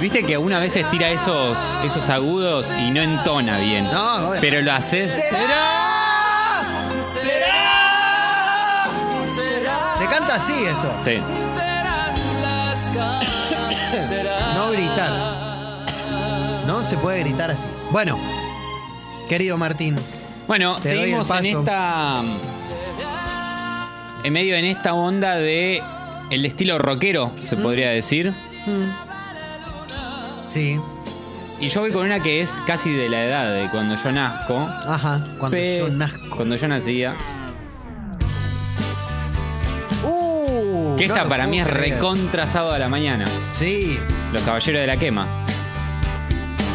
Viste 0.00 0.22
que 0.22 0.36
una 0.36 0.58
vez 0.58 0.78
tira 0.90 1.10
esos, 1.10 1.56
esos 1.84 2.08
agudos 2.10 2.72
y 2.78 2.90
no 2.90 3.00
entona 3.00 3.58
bien. 3.58 3.84
No. 3.84 4.32
Pero 4.40 4.60
lo 4.60 4.72
haces. 4.72 5.10
¡Será! 5.10 6.60
será, 7.22 8.84
será. 9.34 9.94
Se 9.96 10.06
canta 10.06 10.34
así 10.36 10.52
esto. 10.52 10.92
Sí. 11.04 11.18
No 14.54 14.70
gritar. 14.72 15.12
No 16.66 16.82
se 16.82 16.96
puede 16.98 17.20
gritar 17.20 17.50
así. 17.50 17.64
Bueno, 17.90 18.18
querido 19.28 19.56
Martín. 19.56 19.96
Bueno, 20.46 20.74
Te 20.76 20.90
doy 20.90 20.98
seguimos 20.98 21.30
en 21.30 21.46
esta. 21.46 22.14
En 24.24 24.32
medio 24.32 24.56
en 24.56 24.64
esta 24.64 24.94
onda 24.94 25.36
de 25.36 25.82
el 26.30 26.44
estilo 26.44 26.78
rockero, 26.78 27.30
se 27.48 27.56
podría 27.56 27.90
decir. 27.90 28.34
Sí. 30.56 30.80
Y 31.60 31.68
yo 31.68 31.80
voy 31.82 31.90
con 31.92 32.06
una 32.06 32.20
que 32.20 32.40
es 32.40 32.62
casi 32.66 32.90
de 32.92 33.08
la 33.10 33.24
edad 33.24 33.52
de 33.52 33.68
cuando 33.70 33.94
yo 34.02 34.10
nazco. 34.10 34.58
Ajá. 34.86 35.22
Cuando 35.38 35.56
Pe- 35.56 35.78
yo 35.80 35.88
nazco. 35.90 36.34
Cuando 36.36 36.56
yo 36.56 36.66
nacía. 36.68 37.14
Uh, 40.02 40.96
Que 40.96 41.04
esta 41.04 41.24
para 41.28 41.46
mí 41.46 41.58
es 41.60 41.66
creer. 41.66 41.94
recontra 41.94 42.46
sábado 42.46 42.74
a 42.74 42.78
la 42.78 42.88
mañana. 42.88 43.26
Sí. 43.52 43.98
Los 44.32 44.42
caballeros 44.42 44.80
de 44.80 44.86
la 44.86 44.96
quema. 44.96 45.26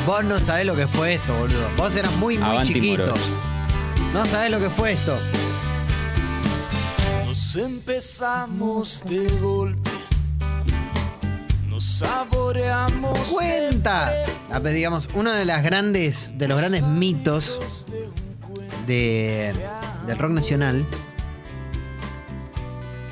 Vos 0.05 0.23
no 0.25 0.39
sabés 0.39 0.65
lo 0.65 0.75
que 0.75 0.85
fue 0.87 1.13
esto, 1.15 1.33
boludo. 1.35 1.67
Vos 1.77 1.95
eras 1.95 2.13
muy, 2.17 2.37
muy 2.37 2.47
Avanti 2.51 2.73
chiquito. 2.73 3.13
No 4.13 4.25
sabés 4.25 4.51
lo 4.51 4.59
que 4.59 4.69
fue 4.69 4.91
esto. 4.93 5.17
Nos 7.25 7.55
empezamos 7.55 9.01
de 9.05 9.27
golpe. 9.39 9.80
Cuenta. 13.33 14.11
A 14.51 14.59
ver, 14.59 14.73
digamos, 14.73 15.09
uno 15.15 15.31
de 15.31 15.45
las 15.45 15.63
grandes, 15.63 16.31
de 16.37 16.47
los 16.47 16.57
grandes 16.57 16.83
mitos 16.83 17.85
de, 18.85 19.53
del 20.05 20.17
rock 20.17 20.31
nacional 20.31 20.85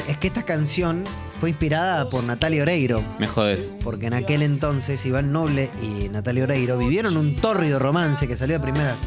es 0.08 0.18
que 0.18 0.28
esta 0.28 0.44
canción 0.44 1.04
fue 1.40 1.50
inspirada 1.50 2.10
por 2.10 2.24
Natalia 2.26 2.62
Oreiro. 2.62 3.04
Me 3.18 3.28
jodes. 3.28 3.72
Porque 3.84 4.08
en 4.08 4.14
aquel 4.14 4.44
entonces 4.44 5.04
Iván 5.06 5.32
Noble 5.32 5.72
y 5.82 6.10
Natalia 6.10 6.44
Oreiro 6.44 6.78
vivieron 6.78 7.18
un 7.18 7.36
tórrido 7.38 7.80
romance 7.80 8.28
que 8.28 8.38
salió 8.38 8.58
a 8.58 8.62
primeras. 8.62 9.00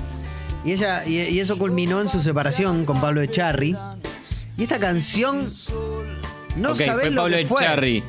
Y, 0.65 0.73
ella, 0.73 1.05
y, 1.07 1.19
y 1.21 1.41
eso 1.41 1.59
culminó 1.59 2.01
en 2.01 2.09
su 2.09 2.21
separación 2.21 2.85
con 2.85 3.01
Pablo 3.01 3.21
Echarri. 3.21 3.77
Y 4.57 4.63
esta 4.63 4.79
canción. 4.79 5.49
No 6.57 6.73
ok, 6.73 6.77
sabés 6.77 7.07
fue 7.07 7.11
lo 7.11 7.23
Pablo 7.23 7.37
que 7.37 7.47
fue. 7.47 7.63
Echarri. 7.63 8.05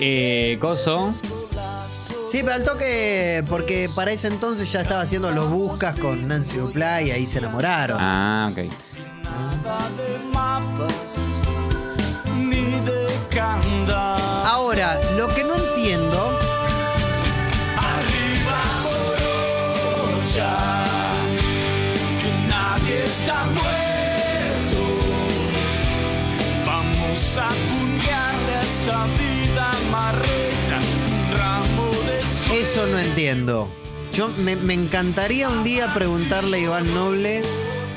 Eh, 0.00 0.58
Coso. 0.60 1.10
Sí, 2.30 2.42
pero 2.42 2.54
al 2.54 2.64
toque, 2.64 3.42
porque 3.48 3.88
para 3.94 4.12
ese 4.12 4.28
entonces 4.28 4.70
ya 4.70 4.82
estaba 4.82 5.00
haciendo 5.00 5.30
los 5.32 5.48
buscas 5.48 5.98
con 5.98 6.28
Nancy 6.28 6.58
Duplá 6.58 7.00
y 7.00 7.10
ahí 7.10 7.24
se 7.24 7.38
enamoraron. 7.38 7.96
Ah, 7.98 8.50
ok. 8.52 8.58
Nada 9.24 9.78
de 9.96 10.18
mapas, 10.32 11.16
ni 12.36 12.80
de 12.80 13.06
candado. 13.30 14.18
Ahora, 14.46 15.00
lo 15.16 15.26
que 15.28 15.42
no 15.42 15.54
entiendo, 15.54 16.38
Arriba 17.78 18.62
Morocha, 20.14 20.56
que 22.20 22.48
nadie 22.48 23.04
está 23.04 23.44
muerto. 23.46 24.82
Vamos 26.66 27.38
a 27.38 27.48
esta 28.62 29.04
vida 29.06 29.27
eso 32.68 32.86
no 32.86 32.98
entiendo. 32.98 33.66
Yo 34.12 34.28
me, 34.44 34.54
me 34.54 34.74
encantaría 34.74 35.48
un 35.48 35.64
día 35.64 35.94
preguntarle 35.94 36.58
a 36.58 36.60
Iván 36.60 36.94
Noble 36.94 37.40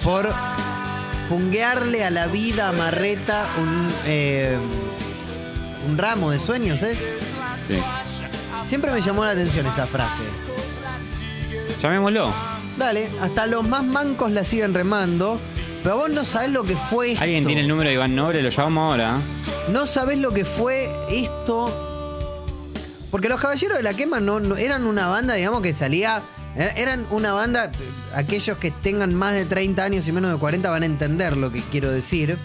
por 0.02 0.34
punguearle 1.28 2.06
a 2.06 2.10
la 2.10 2.28
vida 2.28 2.70
a 2.70 2.72
Marreta 2.72 3.48
un, 3.60 3.94
eh, 4.06 4.56
un 5.90 5.98
ramo 5.98 6.32
de 6.32 6.40
sueños, 6.40 6.84
¿es? 6.84 7.00
Sí. 7.68 7.82
Siempre 8.66 8.94
me 8.94 9.02
llamó 9.02 9.26
la 9.26 9.32
atención 9.32 9.68
esa 9.68 9.86
frase. 9.86 10.24
Llamémoslo. 11.82 12.34
Dale, 12.78 13.10
hasta 13.20 13.48
los 13.48 13.68
más 13.68 13.84
mancos 13.84 14.32
la 14.32 14.46
siguen 14.46 14.74
remando, 14.74 15.38
pero 15.84 15.98
vos 15.98 16.10
no 16.12 16.24
sabés 16.24 16.50
lo 16.50 16.64
que 16.64 16.78
fue 16.78 17.12
esto. 17.12 17.24
¿Alguien 17.26 17.46
tiene 17.46 17.60
el 17.60 17.68
número 17.68 17.90
de 17.90 17.96
Iván 17.96 18.16
Noble? 18.16 18.42
Lo 18.42 18.50
llamamos 18.50 18.84
ahora. 18.92 19.18
No 19.70 19.86
sabés 19.86 20.18
lo 20.20 20.32
que 20.32 20.46
fue 20.46 20.90
esto. 21.10 21.91
Porque 23.12 23.28
los 23.30 23.40
Caballeros 23.40 23.78
de 23.78 23.84
la 23.84 23.94
Quema 23.94 24.20
no, 24.22 24.56
eran 24.56 24.86
una 24.86 25.08
banda, 25.08 25.34
digamos, 25.36 25.62
que 25.62 25.74
salía. 25.74 26.22
er- 26.56 26.74
Eran 26.78 27.06
una 27.12 27.34
banda. 27.34 27.70
Aquellos 28.16 28.58
que 28.58 28.72
tengan 28.72 29.14
más 29.14 29.34
de 29.34 29.46
30 29.46 29.84
años 29.84 30.08
y 30.08 30.12
menos 30.14 30.32
de 30.32 30.38
40 30.38 30.70
van 30.70 30.84
a 30.84 30.86
entender 30.86 31.36
lo 31.38 31.52
que 31.52 31.62
quiero 31.62 31.92
decir. 31.92 32.38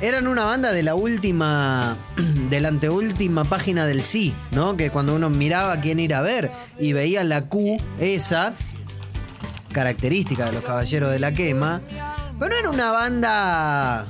Eran 0.00 0.26
una 0.26 0.44
banda 0.44 0.72
de 0.72 0.82
la 0.82 0.94
última. 0.94 1.96
de 2.50 2.60
la 2.60 2.68
anteúltima 2.68 3.44
página 3.44 3.86
del 3.86 4.04
sí, 4.04 4.34
¿no? 4.52 4.76
Que 4.76 4.90
cuando 4.90 5.14
uno 5.14 5.30
miraba 5.30 5.80
quién 5.80 5.98
ir 5.98 6.12
a 6.14 6.20
ver 6.20 6.50
y 6.78 6.92
veía 6.92 7.24
la 7.24 7.46
Q, 7.48 7.78
esa, 7.98 8.52
característica 9.72 10.44
de 10.46 10.52
los 10.52 10.62
Caballeros 10.64 11.10
de 11.10 11.18
la 11.18 11.32
Quema. 11.32 11.80
Pero 12.38 12.50
no 12.50 12.56
era 12.58 12.70
una 12.70 12.92
banda. 12.92 14.04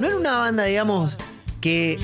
No 0.00 0.06
era 0.06 0.16
una 0.16 0.38
banda, 0.38 0.64
digamos, 0.64 1.16
que, 1.60 1.98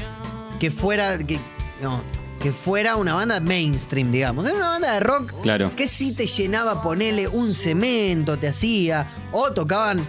que 0.60 0.70
fuera. 0.70 1.18
Que, 1.18 1.38
no, 1.82 2.00
que 2.40 2.52
fuera 2.52 2.96
una 2.96 3.14
banda 3.14 3.40
mainstream, 3.40 4.12
digamos. 4.12 4.46
Era 4.46 4.56
una 4.56 4.68
banda 4.68 4.92
de 4.94 5.00
rock 5.00 5.32
Claro. 5.42 5.72
que 5.76 5.88
sí 5.88 6.14
te 6.14 6.26
llenaba, 6.26 6.82
ponele 6.82 7.28
un 7.28 7.54
cemento, 7.54 8.36
te 8.38 8.48
hacía. 8.48 9.10
O 9.32 9.52
tocaban 9.52 10.00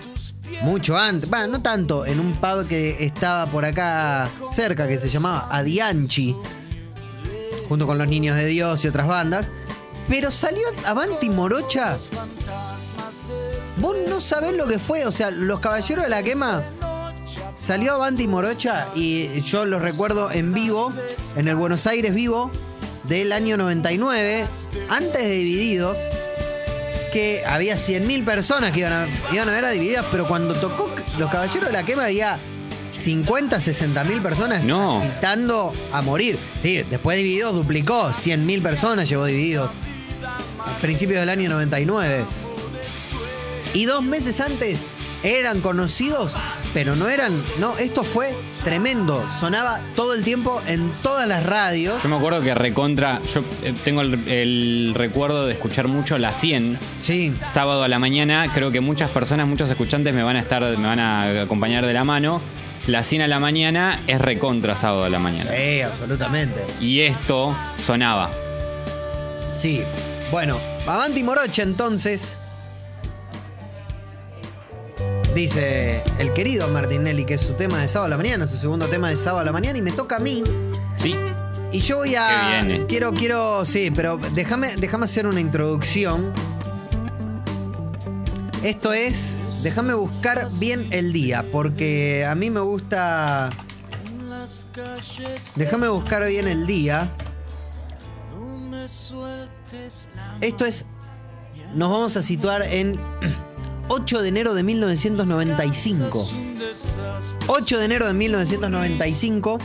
mucho 0.62 0.97
antes. 0.97 1.29
Bueno, 1.29 1.47
no 1.47 1.62
tanto, 1.62 2.05
en 2.05 2.19
un 2.19 2.33
pub 2.33 2.67
que 2.67 3.03
estaba 3.03 3.45
por 3.51 3.65
acá 3.65 4.29
cerca, 4.51 4.88
que 4.88 4.97
se 5.00 5.09
llamaba 5.09 5.47
Adianchi. 5.51 6.36
Junto 7.67 7.86
con 7.86 7.97
los 7.97 8.07
Niños 8.07 8.36
de 8.38 8.45
Dios 8.45 8.83
y 8.86 8.88
otras 8.88 9.07
bandas. 9.07 9.50
Pero 10.07 10.31
salió 10.31 10.63
Avanti 10.86 11.29
Morocha. 11.29 11.97
Vos 13.77 13.95
no 14.07 14.21
sabés 14.21 14.53
lo 14.53 14.67
que 14.67 14.79
fue. 14.79 15.05
O 15.05 15.12
sea, 15.12 15.31
los 15.31 15.59
Caballeros 15.59 16.03
de 16.05 16.09
la 16.09 16.24
Quema 16.24 16.63
salió 17.55 17.93
Avanti 17.93 18.27
Morocha 18.27 18.89
y 18.96 19.41
yo 19.41 19.65
los 19.65 19.81
recuerdo 19.81 20.31
en 20.31 20.53
vivo, 20.53 20.93
en 21.36 21.48
el 21.48 21.55
Buenos 21.55 21.88
Aires 21.88 22.13
vivo 22.13 22.51
del 23.03 23.31
año 23.31 23.57
99, 23.57 24.48
antes 24.89 25.24
de 25.24 25.29
Divididos, 25.29 25.98
que 27.13 27.43
había 27.46 27.75
100.000 27.75 28.25
personas 28.25 28.72
que 28.72 28.79
iban 28.81 28.93
a, 28.93 29.07
iban 29.34 29.48
a 29.50 29.51
ver 29.53 29.65
a 29.65 29.69
Divididos, 29.69 30.05
pero 30.12 30.27
cuando 30.27 30.53
tocó 30.55 30.93
Los 31.17 31.31
Caballeros 31.31 31.67
de 31.67 31.74
la 31.74 31.84
Quema 31.84 32.05
había 32.05 32.39
50, 32.93 33.57
60.000 33.57 34.22
personas 34.22 34.63
No. 34.65 35.00
agitando 35.01 35.74
a 35.91 36.01
morir. 36.01 36.38
Sí, 36.60 36.84
después 36.89 37.17
Divididos 37.17 37.53
duplicó, 37.55 38.10
100.000 38.10 38.62
personas 38.62 39.07
llevó 39.07 39.25
Divididos. 39.25 39.72
A 40.65 40.77
principios 40.79 41.22
del 41.22 41.29
año 41.29 41.50
99. 41.50 42.25
Y 43.74 43.86
dos 43.86 44.03
meses 44.03 44.41
antes 44.41 44.81
eran 45.24 45.62
conocidos 45.62 46.34
pero 46.74 46.95
no 46.95 47.07
eran. 47.07 47.33
No, 47.59 47.77
esto 47.77 48.03
fue 48.03 48.36
tremendo. 48.63 49.27
Sonaba 49.38 49.79
todo 49.95 50.13
el 50.13 50.24
tiempo 50.24 50.62
en 50.67 50.91
todas 51.03 51.27
las 51.27 51.43
radios. 51.45 52.01
Yo 52.03 52.09
me 52.09 52.15
acuerdo 52.15 52.41
que 52.41 52.53
recontra. 52.53 53.21
Yo 53.33 53.41
eh, 53.63 53.74
tengo 53.83 54.01
el, 54.01 54.27
el 54.27 54.91
recuerdo 54.95 55.45
de 55.45 55.53
escuchar 55.53 55.88
mucho 55.88 56.17
la 56.17 56.33
100. 56.33 56.77
Sí. 57.01 57.33
Sábado 57.51 57.83
a 57.83 57.88
la 57.88 58.00
mañana. 58.00 58.51
Creo 58.53 58.71
que 58.71 58.81
muchas 58.81 59.09
personas, 59.09 59.47
muchos 59.47 59.69
escuchantes 59.69 60.13
me 60.13 60.24
van 60.24 60.36
a 60.36 60.39
estar, 60.39 60.62
me 60.77 60.88
van 60.88 61.00
a 61.00 61.41
acompañar 61.41 61.86
de 61.86 61.93
la 61.93 62.03
mano. 62.03 62.41
La 62.88 63.03
100 63.03 63.24
a 63.24 63.27
la 63.27 63.39
mañana 63.39 64.01
es 64.07 64.21
recontra 64.21 64.77
sábado 64.77 65.03
a 65.03 65.09
la 65.09 65.19
mañana. 65.19 65.51
Sí, 65.51 65.81
absolutamente. 65.81 66.65
Y 66.79 67.01
esto 67.01 67.53
sonaba. 67.86 68.31
Sí. 69.51 69.83
Bueno, 70.31 70.59
Avanti 70.86 71.24
Morocha 71.24 71.63
entonces. 71.63 72.38
Dice 75.38 76.01
el 76.17 76.34
querido 76.34 76.67
Martinelli 76.70 77.24
que 77.24 77.36
es 77.36 77.41
su 77.41 77.53
tema 77.53 77.79
de 77.79 77.88
sábado 77.88 78.08
a 78.08 78.10
la 78.10 78.17
mañana, 78.17 78.48
su 78.48 78.58
segundo 78.58 78.88
tema 78.88 79.10
de 79.10 79.17
sábado 79.17 79.41
a 79.41 79.44
la 79.44 79.51
mañana 79.51 79.77
y 79.77 79.84
me 79.84 79.91
toca 79.91 80.15
a 80.15 80.20
mí. 80.20 80.41
¿Sí? 80.98 81.15
Y 81.72 81.79
yo 81.79 81.98
voy 81.98 82.15
a. 82.15 82.27
Qué 82.27 82.65
bien, 82.65 82.82
eh. 82.82 82.86
Quiero, 82.88 83.13
quiero. 83.13 83.63
Sí, 83.63 83.91
pero 83.96 84.17
déjame, 84.34 84.75
déjame 84.77 85.06
hacer 85.06 85.27
una 85.27 85.39
introducción. 85.39 86.34
Esto 88.63 88.91
es. 88.94 89.38
Déjame 89.62 89.94
buscar 89.94 90.48
bien 90.53 90.88
el 90.89 91.13
día, 91.13 91.46
porque 91.51 92.25
a 92.25 92.34
mí 92.34 92.50
me 92.50 92.62
gusta. 92.62 93.51
Déjame 95.56 95.88
buscar 95.88 96.25
bien 96.25 96.48
el 96.48 96.65
día. 96.65 97.12
Esto 100.41 100.65
es. 100.65 100.86
Nos 101.75 101.91
vamos 101.91 102.17
a 102.17 102.24
situar 102.24 102.63
en 102.63 103.00
8 103.89 104.22
de 104.22 104.27
enero 104.27 104.53
de 104.53 104.63
1995. 104.63 106.29
8 107.48 107.77
de 107.79 107.86
enero 107.86 108.08
de 108.08 108.13
1995. 108.13 109.58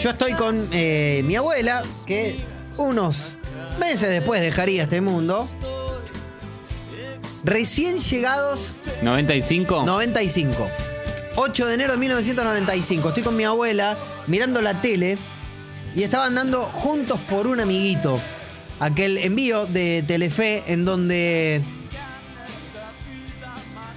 Yo 0.00 0.10
estoy 0.10 0.32
con 0.32 0.56
eh, 0.72 1.22
mi 1.24 1.36
abuela, 1.36 1.82
que 2.06 2.44
unos 2.78 3.36
meses 3.78 4.08
después 4.08 4.40
dejaría 4.40 4.84
este 4.84 5.00
mundo. 5.00 5.48
Recién 7.44 7.98
llegados, 7.98 8.72
95. 9.02 9.84
95. 9.84 10.68
8 11.36 11.66
de 11.66 11.74
enero 11.74 11.92
de 11.92 11.98
1995. 11.98 13.08
Estoy 13.08 13.22
con 13.22 13.36
mi 13.36 13.44
abuela 13.44 13.96
mirando 14.26 14.60
la 14.60 14.80
tele 14.80 15.16
y 15.94 16.02
estaban 16.02 16.34
dando 16.34 16.62
Juntos 16.62 17.20
por 17.20 17.46
un 17.46 17.60
Amiguito. 17.60 18.20
Aquel 18.78 19.18
envío 19.18 19.66
de 19.66 20.02
Telefe 20.06 20.64
en 20.66 20.84
donde. 20.84 21.62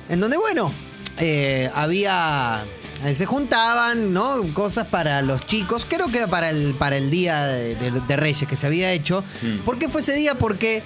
En 0.10 0.20
donde, 0.20 0.38
bueno, 0.38 0.72
eh, 1.18 1.70
había. 1.74 2.64
eh, 3.06 3.16
Se 3.16 3.26
juntaban, 3.26 4.14
¿no? 4.14 4.42
Cosas 4.54 4.88
para 4.88 5.22
los 5.22 5.46
chicos. 5.46 5.86
Creo 5.90 6.08
que 6.10 6.28
para 6.28 6.50
el, 6.50 6.74
para 6.76 6.98
el 6.98 7.10
día 7.10 7.46
de, 7.48 7.76
de- 7.76 7.92
de 8.02 8.16
Reyes 8.16 8.48
que 8.48 8.56
se 8.56 8.68
había 8.68 8.92
hecho. 8.92 9.24
Mm. 9.42 9.60
¿Por 9.60 9.80
qué 9.80 9.90
fue 9.90 10.02
ese 10.02 10.14
día? 10.16 10.36
Porque 10.36 10.84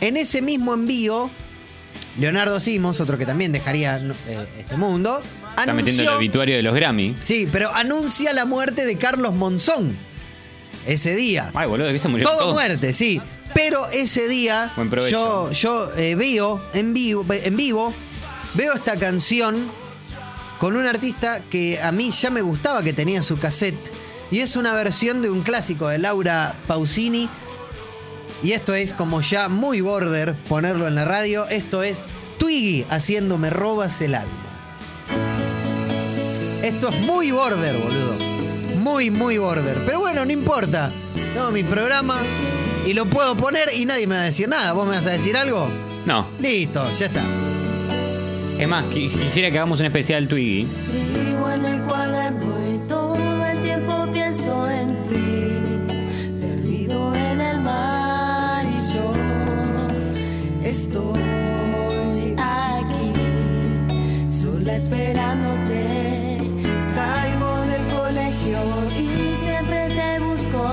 en 0.00 0.16
ese 0.16 0.42
mismo 0.42 0.74
envío, 0.74 1.30
Leonardo 2.18 2.60
Simos, 2.60 3.00
otro 3.00 3.16
que 3.18 3.26
también 3.26 3.52
dejaría 3.52 3.96
eh, 3.98 4.46
este 4.58 4.76
mundo, 4.76 5.20
Está 5.58 5.72
metiendo 5.74 6.02
el 6.04 6.08
obituario 6.10 6.54
de 6.56 6.62
los 6.62 6.72
Grammy. 6.74 7.16
Sí, 7.20 7.48
pero 7.50 7.74
anuncia 7.74 8.32
la 8.32 8.44
muerte 8.44 8.86
de 8.86 8.96
Carlos 8.96 9.34
Monzón. 9.34 9.96
Ese 10.86 11.16
día. 11.16 11.50
Ay, 11.54 11.68
boludo, 11.68 11.90
que 11.90 11.98
se 11.98 12.06
murió 12.08 12.24
Todo 12.28 12.38
todo. 12.38 12.52
muerte, 12.54 12.92
sí. 12.92 13.20
Pero 13.54 13.88
ese 13.90 14.28
día 14.28 14.70
Buen 14.76 14.88
provecho. 14.88 15.50
yo, 15.50 15.52
yo 15.52 15.92
eh, 15.96 16.14
veo 16.14 16.62
en 16.74 16.94
vivo, 16.94 17.26
en 17.28 17.56
vivo, 17.56 17.92
veo 18.54 18.72
esta 18.74 18.96
canción 18.96 19.70
con 20.58 20.76
un 20.76 20.86
artista 20.86 21.40
que 21.50 21.80
a 21.80 21.92
mí 21.92 22.10
ya 22.10 22.30
me 22.30 22.42
gustaba 22.42 22.82
que 22.82 22.92
tenía 22.92 23.22
su 23.22 23.38
cassette. 23.38 23.92
Y 24.30 24.40
es 24.40 24.56
una 24.56 24.74
versión 24.74 25.22
de 25.22 25.30
un 25.30 25.42
clásico 25.42 25.88
de 25.88 25.98
Laura 25.98 26.54
Pausini. 26.66 27.28
Y 28.42 28.52
esto 28.52 28.74
es 28.74 28.92
como 28.92 29.20
ya 29.20 29.48
muy 29.48 29.80
border 29.80 30.36
ponerlo 30.48 30.86
en 30.86 30.94
la 30.94 31.04
radio. 31.04 31.48
Esto 31.48 31.82
es 31.82 32.04
Twiggy 32.38 32.84
haciendo 32.90 33.38
Me 33.38 33.50
robas 33.50 34.00
el 34.00 34.14
alma. 34.14 34.32
Esto 36.62 36.88
es 36.88 37.00
muy 37.00 37.30
border, 37.30 37.78
boludo. 37.78 38.14
Muy, 38.76 39.10
muy 39.10 39.38
border. 39.38 39.82
Pero 39.86 40.00
bueno, 40.00 40.24
no 40.24 40.32
importa. 40.32 40.92
Tengo 41.14 41.50
mi 41.50 41.62
programa 41.62 42.20
y 42.86 42.92
lo 42.92 43.06
puedo 43.06 43.36
poner 43.36 43.72
y 43.74 43.86
nadie 43.86 44.06
me 44.06 44.16
va 44.16 44.22
a 44.22 44.24
decir 44.24 44.48
nada. 44.48 44.72
¿Vos 44.72 44.86
me 44.86 44.96
vas 44.96 45.06
a 45.06 45.10
decir 45.10 45.36
algo? 45.36 45.70
No. 46.04 46.28
Listo, 46.38 46.84
ya 46.96 47.06
está. 47.06 47.47
Es 48.58 48.66
más, 48.68 48.84
qui- 48.86 49.08
quisiera 49.08 49.50
que 49.50 49.58
hagamos 49.58 49.78
un 49.80 49.86
especial 49.86 50.26
Twiggy. 50.26 50.62
Escribo 50.66 51.50
en 51.50 51.64
el 51.64 51.80
cuaderno 51.82 52.54
y 52.74 52.78
todo 52.88 53.46
el 53.46 53.60
tiempo 53.60 54.08
pienso 54.12 54.68
en 54.70 54.94
ti, 55.04 56.40
perdido 56.40 57.14
en 57.14 57.40
el 57.40 57.60
mar 57.60 58.64
y 58.64 58.94
yo 58.94 59.12
estoy 60.64 61.20
aquí, 62.36 63.12
sola 64.30 64.74
esperándote. 64.74 66.38
Salgo 66.90 67.60
del 67.66 67.86
colegio 67.94 68.58
y 68.96 69.34
siempre 69.36 69.88
te 69.94 70.18
busco 70.20 70.66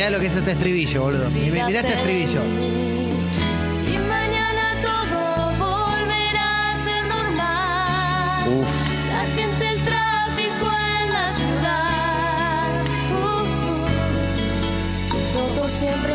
Mirá 0.00 0.08
lo 0.12 0.18
que 0.20 0.28
es 0.28 0.34
este 0.34 0.52
estribillo, 0.52 1.02
boludo. 1.02 1.28
Mi- 1.28 1.50
Mirá 1.50 1.66
este 1.68 1.92
estribillo. 1.92 2.40
Y 2.42 3.98
mañana 3.98 4.80
todo 4.80 5.52
volverá 5.58 6.70
a 6.72 6.76
ser 6.82 7.04
normal. 7.06 8.48
Uf. 8.48 8.66
La 9.12 9.24
gente, 9.36 9.68
el 9.68 9.82
tráfico 9.82 10.70
en 11.02 11.12
la 11.12 11.30
ciudad. 11.30 12.70
Uh, 13.12 13.42
uh. 13.74 15.10
Tu 15.10 15.18
foto 15.34 15.68
siempre 15.68 16.14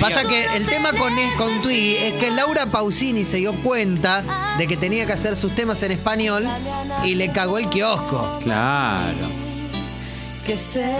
Pasa 0.00 0.26
que 0.26 0.46
el 0.56 0.64
tema 0.66 0.92
con, 0.92 1.12
con 1.36 1.60
Twiggy 1.60 1.96
es 1.96 2.14
que 2.14 2.30
Laura 2.30 2.64
Pausini 2.66 3.26
se 3.26 3.36
dio 3.36 3.54
cuenta 3.62 4.56
de 4.56 4.66
que 4.66 4.78
tenía 4.78 5.04
que 5.04 5.12
hacer 5.12 5.36
sus 5.36 5.54
temas 5.54 5.82
en 5.82 5.92
español 5.92 6.48
y 7.04 7.14
le 7.16 7.30
cagó 7.32 7.58
el 7.58 7.68
kiosco. 7.68 8.38
Claro. 8.42 9.28
Que 10.46 10.56
sensación. 10.56 10.90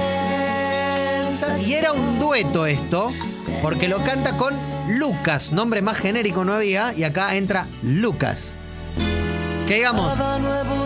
Y 1.67 1.73
era 1.73 1.93
un 1.93 2.19
dueto 2.19 2.67
esto, 2.67 3.11
porque 3.63 3.89
lo 3.89 4.05
canta 4.05 4.37
con 4.37 4.55
Lucas, 4.99 5.51
nombre 5.53 5.81
más 5.81 5.97
genérico 5.97 6.45
no 6.45 6.53
había, 6.53 6.93
y 6.95 7.05
acá 7.05 7.37
entra 7.37 7.69
Lucas. 7.83 8.55
Que 9.67 9.77
digamos, 9.77 10.13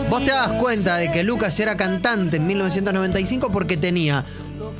vos 0.09 0.23
te 0.23 0.31
das 0.31 0.53
cuenta 0.53 0.95
de 0.97 1.11
que 1.11 1.23
Lucas 1.23 1.59
era 1.59 1.75
cantante 1.75 2.37
en 2.37 2.47
1995 2.47 3.51
porque 3.51 3.75
tenía 3.75 4.23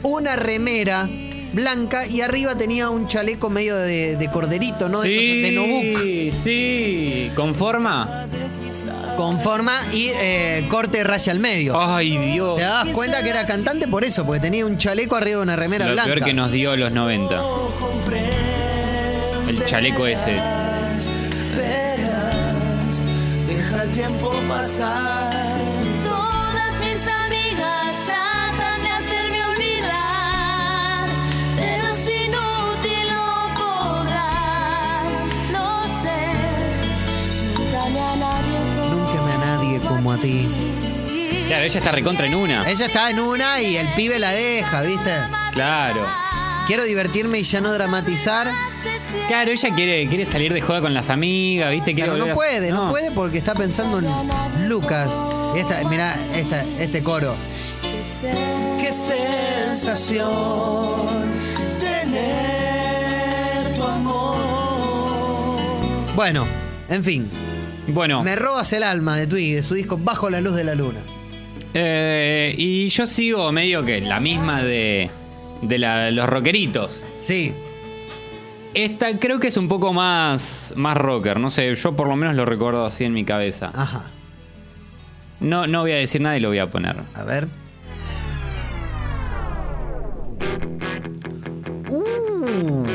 una 0.04 0.36
remera 0.36 1.10
blanca 1.56 2.06
y 2.06 2.22
arriba 2.22 2.56
tenía 2.56 2.90
un 2.90 3.08
chaleco 3.08 3.50
medio 3.50 3.76
de, 3.78 4.16
de 4.18 4.30
corderito, 4.30 4.90
¿no? 4.90 5.02
De 5.02 5.10
esos 5.12 5.42
de 5.44 5.52
Nobuk, 5.52 6.02
Sí, 6.04 6.32
sí. 6.32 7.32
¿Con 7.36 7.56
forma? 7.56 8.28
con 9.16 9.40
forma 9.40 9.72
y 9.94 10.10
eh, 10.20 10.66
corte 10.70 10.98
de 10.98 11.04
raya 11.06 11.32
al 11.32 11.40
medio. 11.40 11.80
Ay, 11.80 12.18
Dios. 12.18 12.56
Te 12.58 12.64
dabas 12.64 12.88
cuenta 12.94 13.24
que 13.24 13.30
era 13.30 13.46
cantante 13.46 13.88
por 13.88 14.04
eso, 14.04 14.26
porque 14.26 14.42
tenía 14.42 14.66
un 14.66 14.78
chaleco 14.78 15.16
arriba 15.16 15.38
de 15.38 15.44
una 15.44 15.56
remera 15.56 15.86
Lo 15.88 15.94
blanca. 15.94 16.14
peor 16.14 16.26
que 16.26 16.34
nos 16.34 16.52
dio 16.52 16.76
los 16.76 16.92
90. 16.92 17.42
El 19.48 19.66
chaleco 19.66 20.06
ese. 20.08 20.32
Verás, 21.56 23.04
deja 23.48 23.84
el 23.84 23.92
tiempo 23.92 24.34
pasar. 24.50 25.45
A 40.12 40.18
ti. 40.18 40.48
Claro, 41.48 41.64
ella 41.66 41.80
está 41.80 41.92
recontra 41.92 42.26
en 42.26 42.36
una. 42.36 42.68
Ella 42.70 42.86
está 42.88 43.10
en 43.12 43.20
una 43.20 43.62
y 43.62 43.78
el 43.78 43.88
pibe 43.94 44.18
la 44.20 44.32
deja, 44.32 44.82
¿viste? 44.82 45.12
Claro. 45.52 46.06
Quiero 46.68 46.84
divertirme 46.84 47.38
y 47.40 47.44
ya 47.44 47.62
no 47.62 47.72
dramatizar. 47.72 48.52
Claro, 49.28 49.52
ella 49.52 49.76
quiere, 49.76 50.08
quiere 50.08 50.26
salir 50.26 50.52
de 50.54 50.62
joda 50.62 50.82
con 50.82 50.94
las 50.96 51.10
amigas, 51.12 51.70
¿viste? 51.72 51.94
Quiere 51.94 52.12
Pero 52.12 52.26
no 52.26 52.32
a- 52.32 52.36
puede, 52.36 52.72
no. 52.72 52.90
puede 52.90 53.12
porque 53.12 53.38
está 53.38 53.54
pensando 53.54 54.00
en 54.00 54.68
Lucas. 54.68 55.22
Esta, 55.56 55.84
mirá, 55.88 56.18
esta, 56.36 56.64
este 56.80 57.04
coro. 57.04 57.36
Qué 58.80 58.92
sensación 58.92 60.26
tener 61.80 63.74
tu 63.76 63.84
amor. 63.84 64.38
Bueno, 66.16 66.48
en 66.90 67.04
fin. 67.04 67.30
Bueno, 67.88 68.24
Me 68.24 68.36
robas 68.36 68.74
el 68.74 68.84
alma 68.84 69.16
de 69.18 69.28
Twiggy, 69.28 69.54
de 69.54 69.64
su 69.64 69.76
disco 69.76 69.98
Bajo 69.98 70.30
la 70.30 70.42
luz 70.42 70.56
de 70.56 70.64
la 70.64 70.76
luna. 70.76 71.00
eh, 71.74 72.56
y 72.58 72.88
yo 72.90 73.06
sigo 73.06 73.52
medio 73.52 73.84
que 73.86 74.02
la 74.02 74.20
misma 74.20 74.62
de, 74.64 75.10
de 75.62 75.78
la- 75.78 76.10
los 76.12 76.28
rockeritos. 76.28 77.04
Sí. 77.20 77.54
Esta 78.74 79.18
creo 79.20 79.40
que 79.40 79.48
es 79.48 79.58
un 79.58 79.68
poco 79.68 79.94
más, 79.94 80.74
más 80.76 80.98
rocker, 80.98 81.40
no 81.40 81.50
sé, 81.52 81.74
yo 81.76 81.96
por 81.96 82.08
lo 82.08 82.16
menos 82.16 82.36
lo 82.36 82.46
recuerdo 82.46 82.86
así 82.86 83.04
en 83.06 83.14
mi 83.14 83.24
cabeza. 83.24 83.72
Ajá. 83.74 84.10
No, 85.40 85.68
no 85.68 85.82
voy 85.82 85.92
a 85.92 85.96
decir 85.96 86.22
nada 86.22 86.36
y 86.38 86.40
lo 86.40 86.50
voy 86.50 86.60
a 86.60 86.70
poner. 86.70 86.96
A 87.14 87.24
ver. 87.24 87.48
Uh, 91.90 92.86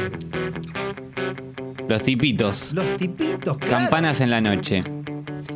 Los 1.90 2.03
tipitos. 2.03 2.72
los 2.72 2.96
tipitos, 2.96 3.59
claro. 3.59 3.83
Campanas 3.83 4.20
en 4.20 4.31
la 4.31 4.40
noche. 4.40 4.85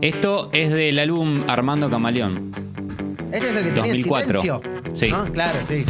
Esto 0.00 0.50
es 0.52 0.72
del 0.72 0.98
álbum 0.98 1.44
Armando 1.46 1.88
Camaleón. 1.88 2.50
Este 3.30 3.50
es 3.50 3.56
el 3.56 3.64
que 3.66 3.70
tenía 3.70 3.92
2004. 3.92 4.40
silencio. 4.40 4.62
Sí. 4.94 5.10
¿No? 5.12 5.32
Claro, 5.32 5.60
sí. 5.68 5.84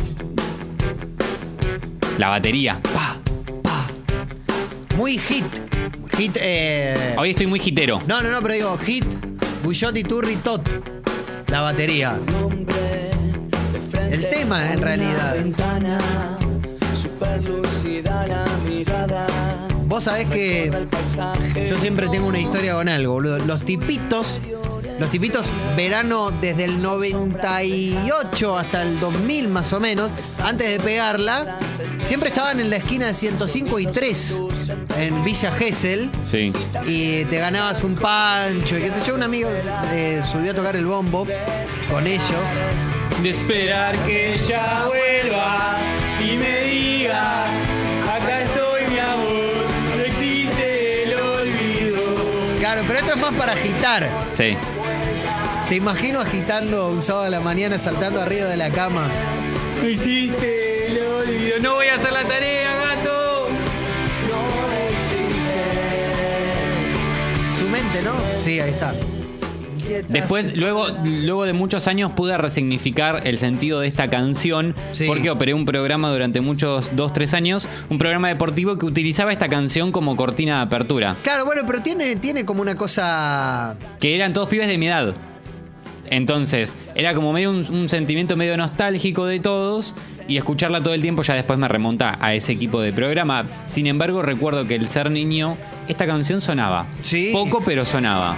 La 2.18 2.28
batería. 2.28 2.78
Pa. 2.92 3.16
Muy 4.98 5.16
hit. 5.16 5.46
Hit, 6.18 6.36
eh... 6.38 7.14
Hoy 7.16 7.30
estoy 7.30 7.46
muy 7.46 7.58
hitero. 7.58 8.02
No, 8.06 8.20
no, 8.20 8.28
no, 8.28 8.42
pero 8.42 8.52
digo 8.52 8.76
hit, 8.76 9.06
Buyotti, 9.62 10.02
Turri, 10.02 10.36
Tot. 10.36 10.60
La 11.48 11.62
batería. 11.62 12.18
El 14.10 14.28
tema, 14.28 14.74
en 14.74 14.82
realidad. 14.82 15.36
Ventana, 15.36 15.98
Vos 19.94 20.02
sabés 20.02 20.24
que 20.24 20.72
yo 21.70 21.78
siempre 21.78 22.08
tengo 22.08 22.26
una 22.26 22.40
historia 22.40 22.74
con 22.74 22.88
algo, 22.88 23.12
boludo. 23.12 23.38
Los 23.38 23.64
tipitos, 23.64 24.40
los 24.98 25.08
tipitos, 25.08 25.52
verano 25.76 26.32
desde 26.32 26.64
el 26.64 26.82
98 26.82 28.58
hasta 28.58 28.82
el 28.82 28.98
2000 28.98 29.46
más 29.46 29.72
o 29.72 29.78
menos, 29.78 30.10
antes 30.42 30.68
de 30.68 30.80
pegarla, 30.80 31.60
siempre 32.02 32.30
estaban 32.30 32.58
en 32.58 32.70
la 32.70 32.76
esquina 32.78 33.06
de 33.06 33.14
105 33.14 33.78
y 33.78 33.86
3 33.86 34.38
en 34.98 35.22
Villa 35.22 35.52
Gesell. 35.52 36.10
Sí. 36.28 36.52
y 36.88 37.24
te 37.26 37.38
ganabas 37.38 37.84
un 37.84 37.94
pancho 37.94 38.76
y 38.76 38.82
qué 38.82 38.90
sé 38.90 39.00
yo, 39.06 39.14
un 39.14 39.22
amigo 39.22 39.48
eh, 39.92 40.20
subió 40.28 40.50
a 40.50 40.54
tocar 40.54 40.74
el 40.74 40.86
bombo 40.86 41.24
con 41.88 42.04
ellos. 42.08 42.48
De 43.22 43.30
esperar 43.30 43.96
que 44.06 44.34
ella 44.34 44.86
vuelva 44.88 45.78
y 46.20 46.36
me 46.36 46.64
diga, 46.64 47.46
Claro, 52.64 52.80
pero 52.86 52.98
esto 52.98 53.12
es 53.12 53.18
más 53.18 53.34
para 53.34 53.52
agitar. 53.52 54.08
Sí. 54.32 54.56
Te 55.68 55.76
imagino 55.76 56.18
agitando 56.18 56.88
un 56.88 57.02
sábado 57.02 57.26
a 57.26 57.28
la 57.28 57.40
mañana 57.40 57.78
saltando 57.78 58.22
arriba 58.22 58.46
de 58.46 58.56
la 58.56 58.70
cama. 58.70 59.06
No 59.82 59.86
existe 59.86 60.86
el 60.86 60.98
olvido. 60.98 61.58
No 61.60 61.74
voy 61.74 61.88
a 61.88 61.96
hacer 61.96 62.10
la 62.10 62.22
tarea, 62.22 62.74
gato. 62.74 63.48
Su 67.54 67.68
mente, 67.68 68.02
¿no? 68.02 68.14
Sí, 68.42 68.58
ahí 68.58 68.70
está. 68.70 68.94
Después, 70.08 70.56
luego, 70.56 70.86
luego 71.04 71.44
de 71.44 71.52
muchos 71.52 71.86
años 71.88 72.12
pude 72.12 72.36
resignificar 72.38 73.22
el 73.24 73.38
sentido 73.38 73.80
de 73.80 73.88
esta 73.88 74.08
canción 74.10 74.74
Sí. 74.92 75.04
porque 75.06 75.30
operé 75.30 75.54
un 75.54 75.64
programa 75.64 76.10
durante 76.10 76.40
muchos, 76.40 76.90
dos, 76.96 77.12
tres 77.12 77.34
años, 77.34 77.66
un 77.90 77.98
programa 77.98 78.28
deportivo 78.28 78.78
que 78.78 78.86
utilizaba 78.86 79.32
esta 79.32 79.48
canción 79.48 79.92
como 79.92 80.16
cortina 80.16 80.56
de 80.56 80.62
apertura, 80.62 81.16
Claro, 81.22 81.44
bueno, 81.44 81.62
pero 81.66 81.82
tiene, 81.82 82.16
tiene 82.16 82.44
como 82.44 82.62
una 82.62 82.74
cosa. 82.74 83.76
que 84.00 84.14
eran 84.14 84.32
todos 84.32 84.48
pibes 84.48 84.68
de 84.68 84.78
mi 84.78 84.86
edad. 84.86 85.14
Entonces, 86.10 86.76
era 86.94 87.14
como 87.14 87.32
medio 87.32 87.50
un, 87.50 87.64
un 87.74 87.88
sentimiento 87.88 88.36
medio 88.36 88.56
nostálgico 88.58 89.24
de 89.26 89.40
todos 89.40 89.94
y 90.28 90.36
escucharla 90.36 90.82
todo 90.82 90.92
el 90.94 91.00
tiempo 91.02 91.22
ya 91.22 91.34
después 91.34 91.58
me 91.58 91.66
remonta 91.66 92.18
a 92.20 92.34
ese 92.34 92.52
equipo 92.52 92.80
de 92.82 92.92
programa. 92.92 93.44
Sin 93.66 93.86
embargo, 93.86 94.20
recuerdo 94.22 94.66
que 94.66 94.74
el 94.74 94.86
ser 94.88 95.10
niño, 95.10 95.56
esta 95.88 96.06
canción 96.06 96.40
sonaba. 96.42 96.86
Sí. 97.02 97.30
Poco, 97.32 97.60
pero 97.64 97.84
sonaba. 97.86 98.36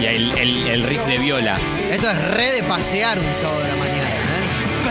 Y 0.00 0.06
el, 0.06 0.38
el- 0.38 0.66
el 0.68 0.82
riff 0.84 1.04
de 1.06 1.18
viola. 1.18 1.58
Esto 1.90 2.10
es 2.10 2.18
re 2.34 2.52
de 2.52 2.62
pasear 2.64 3.18
un 3.18 3.32
sábado 3.34 3.60
de 3.60 3.68
la 3.68 3.76
mañana, 3.76 4.08
¿eh? 4.08 4.82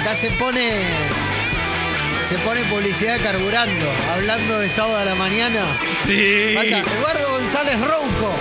Acá 0.00 0.16
se 0.16 0.30
pone. 0.32 1.21
Se 2.32 2.38
pone 2.38 2.64
publicidad 2.64 3.18
carburando, 3.22 3.86
hablando 4.10 4.58
de 4.60 4.68
sábado 4.70 4.96
a 4.96 5.04
la 5.04 5.14
mañana. 5.14 5.66
Sí. 6.02 6.54
Falta 6.54 6.78
Eduardo 6.78 7.30
González 7.38 7.78
Rouco. 7.78 8.32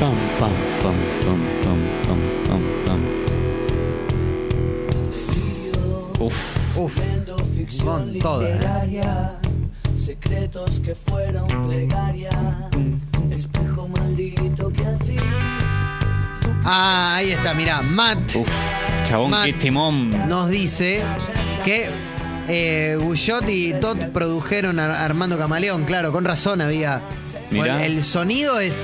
Pam, 0.00 0.16
pam, 0.40 0.52
pam, 0.82 0.96
pam, 1.24 1.40
pam, 1.62 1.80
pam, 2.02 2.20
pam, 2.48 2.62
pam. 2.84 3.00
Uf. 6.18 6.76
Uf, 6.76 6.98
con 7.84 8.18
toda. 8.18 8.48
¿eh? 8.48 8.54
Literaria, 8.54 9.38
secretos 9.94 10.80
que 10.80 10.96
fueron 10.96 11.46
plegaria, 11.68 12.30
espejo 13.30 13.86
maldito 13.86 14.72
que 14.72 14.84
al 14.84 14.98
fin 15.04 15.20
Ah, 16.64 17.14
ahí 17.16 17.30
está, 17.30 17.54
mirá. 17.54 17.82
Matt 17.82 18.34
Uf. 18.34 18.48
Chabón, 19.04 19.30
Matt. 19.30 19.44
qué 19.46 19.52
temón. 19.52 20.10
nos 20.28 20.50
dice 20.50 21.04
que 21.64 21.88
eh, 22.48 22.96
Guyot 22.98 23.48
y 23.48 23.74
Tot 23.74 24.10
produjeron 24.12 24.80
a 24.80 25.04
Armando 25.04 25.38
Camaleón. 25.38 25.84
Claro, 25.84 26.12
con 26.12 26.24
razón 26.24 26.60
había. 26.60 27.00
Mirá. 27.50 27.84
El 27.84 28.02
sonido 28.04 28.58
es. 28.60 28.82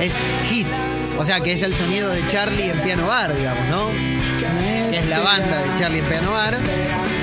Es 0.00 0.16
hit. 0.48 0.66
O 1.18 1.24
sea, 1.24 1.40
que 1.40 1.52
es 1.52 1.62
el 1.62 1.74
sonido 1.74 2.10
de 2.10 2.26
Charlie 2.26 2.70
en 2.70 2.80
Piano 2.82 3.06
Bar, 3.06 3.34
digamos, 3.34 3.68
¿no? 3.68 3.88
Que 4.90 4.98
es 4.98 5.08
la 5.08 5.20
banda 5.20 5.60
de 5.60 5.78
Charlie 5.78 5.98
en 5.98 6.04
Piano 6.06 6.32
Bar. 6.32 6.56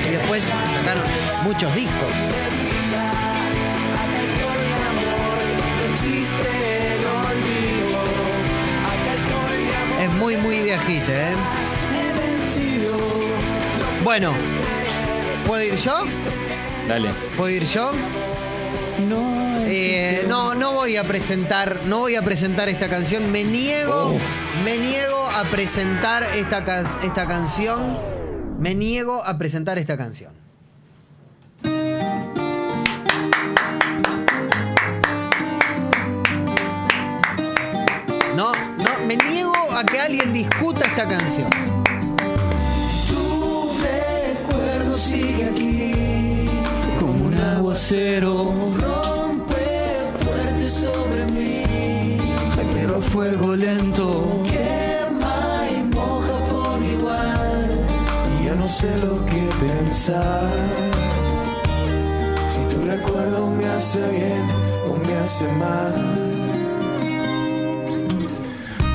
Y 0.05 0.11
después 0.11 0.43
sacaron 0.43 1.03
muchos 1.43 1.73
discos. 1.75 2.09
Es 10.01 10.11
muy, 10.13 10.37
muy 10.37 10.59
de 10.59 10.75
agite, 10.75 11.31
¿eh? 11.31 11.35
Bueno, 14.03 14.33
¿puedo 15.45 15.63
ir 15.63 15.75
yo? 15.75 15.93
Dale. 16.87 17.09
¿Puedo 17.37 17.49
ir 17.49 17.65
yo? 17.65 17.91
Eh, 19.67 20.25
no, 20.27 20.55
no 20.55 20.73
voy 20.73 20.95
a 20.95 21.03
presentar, 21.03 21.81
no 21.85 21.99
voy 21.99 22.15
a 22.15 22.21
presentar 22.21 22.69
esta 22.69 22.89
canción. 22.89 23.31
Me 23.31 23.43
niego, 23.43 24.15
me 24.63 24.77
niego 24.77 25.17
a 25.17 25.43
presentar 25.45 26.23
esta, 26.35 26.99
esta 27.03 27.27
canción. 27.27 27.97
Me 28.59 28.75
niego 28.75 29.23
a 29.23 29.37
presentar 29.37 29.77
esta 29.77 29.97
canción. 29.97 30.33
No, 38.35 38.51
no, 38.53 39.05
me 39.07 39.17
niego 39.17 39.53
a 39.75 39.83
que 39.83 39.99
alguien 39.99 40.33
discuta 40.33 40.85
esta 40.85 41.07
canción. 41.07 41.74
Aguacero. 47.75 48.53
Rompe 48.79 49.67
fuerte 50.23 50.69
sobre 50.69 51.25
mí, 51.25 52.17
pero 52.73 52.97
a 52.97 53.01
fuego 53.01 53.53
lento. 53.53 54.43
Quema 54.45 55.67
y 55.69 55.83
moja 55.93 56.37
por 56.49 56.81
igual. 56.81 57.85
Ya 58.45 58.55
no 58.55 58.67
sé 58.67 58.97
lo 58.99 59.25
que 59.25 59.43
pensar. 59.59 60.49
Si 62.49 62.61
tu 62.73 62.81
recuerdo 62.85 63.51
me 63.51 63.65
hace 63.65 63.99
bien 64.09 64.45
o 64.89 64.95
me 65.05 65.13
hace 65.17 65.45
mal. 65.59 65.93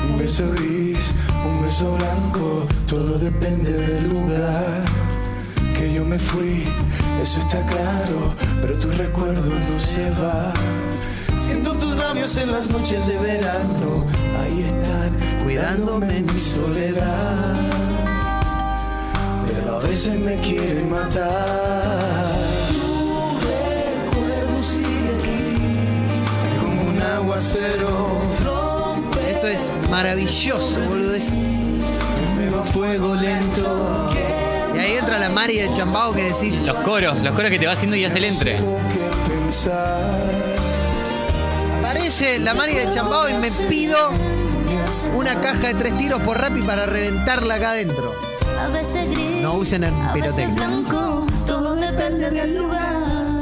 Un 0.09 0.17
beso 0.17 0.43
gris, 0.53 1.11
un 1.45 1.61
beso 1.61 1.97
blanco, 1.97 2.65
todo 2.87 3.19
depende 3.19 3.71
del 3.73 4.09
lugar. 4.09 4.85
Que 5.77 5.93
yo 5.93 6.03
me 6.05 6.17
fui, 6.19 6.63
eso 7.23 7.39
está 7.39 7.65
claro, 7.65 8.35
recuerdo 9.05 9.49
no 9.49 9.79
se 9.79 10.09
va. 10.11 10.53
Siento 11.37 11.73
tus 11.73 11.95
labios 11.95 12.35
en 12.37 12.51
las 12.51 12.69
noches 12.69 13.07
de 13.07 13.17
verano, 13.17 14.05
ahí 14.41 14.61
están, 14.63 15.11
cuidándome 15.43 16.17
en 16.17 16.25
mi 16.27 16.39
soledad. 16.39 17.55
Pero 19.47 19.75
A 19.77 19.79
veces 19.79 20.19
me 20.19 20.35
quieren 20.37 20.89
matar. 20.89 22.35
Tu 22.71 23.39
recuerdo 23.49 24.61
sigue 24.61 25.09
aquí 25.17 26.59
como 26.61 26.81
un 26.91 27.01
aguacero. 27.01 28.21
Esto 29.27 29.47
es 29.47 29.71
maravilloso, 29.89 30.77
boludo. 30.87 31.15
es- 31.15 31.33
Pero 32.37 32.61
a 32.61 32.63
fuego 32.63 33.15
lento. 33.15 34.09
Y 34.81 34.83
ahí 34.83 34.97
entra 34.97 35.19
la 35.19 35.29
Mari 35.29 35.59
de 35.59 35.71
Chambao 35.73 36.11
que 36.11 36.23
decís, 36.23 36.55
Los 36.65 36.77
coros, 36.79 37.21
los 37.21 37.35
coros 37.35 37.51
que 37.51 37.59
te 37.59 37.67
va 37.67 37.73
haciendo 37.73 37.95
y 37.95 38.03
hace 38.03 38.17
el 38.17 38.23
entre. 38.25 38.57
Aparece 41.79 42.39
la 42.39 42.55
Mari 42.55 42.73
de 42.73 42.89
Chambao 42.89 43.29
y 43.29 43.33
me 43.35 43.51
pido 43.69 43.95
una 45.15 45.35
caja 45.39 45.67
de 45.67 45.73
tres 45.75 45.95
tiros 45.99 46.19
por 46.21 46.39
Rappi 46.39 46.63
para 46.63 46.87
reventarla 46.87 47.55
acá 47.55 47.69
adentro. 47.71 48.15
A 48.59 48.69
veces 48.69 49.07
gris, 49.11 49.41
No 49.43 49.53
usen 49.53 49.83
el 49.83 49.93
pirotecnia. 50.13 50.67
todo 51.45 51.75
depende 51.75 52.31
del 52.31 52.57
lugar. 52.57 53.41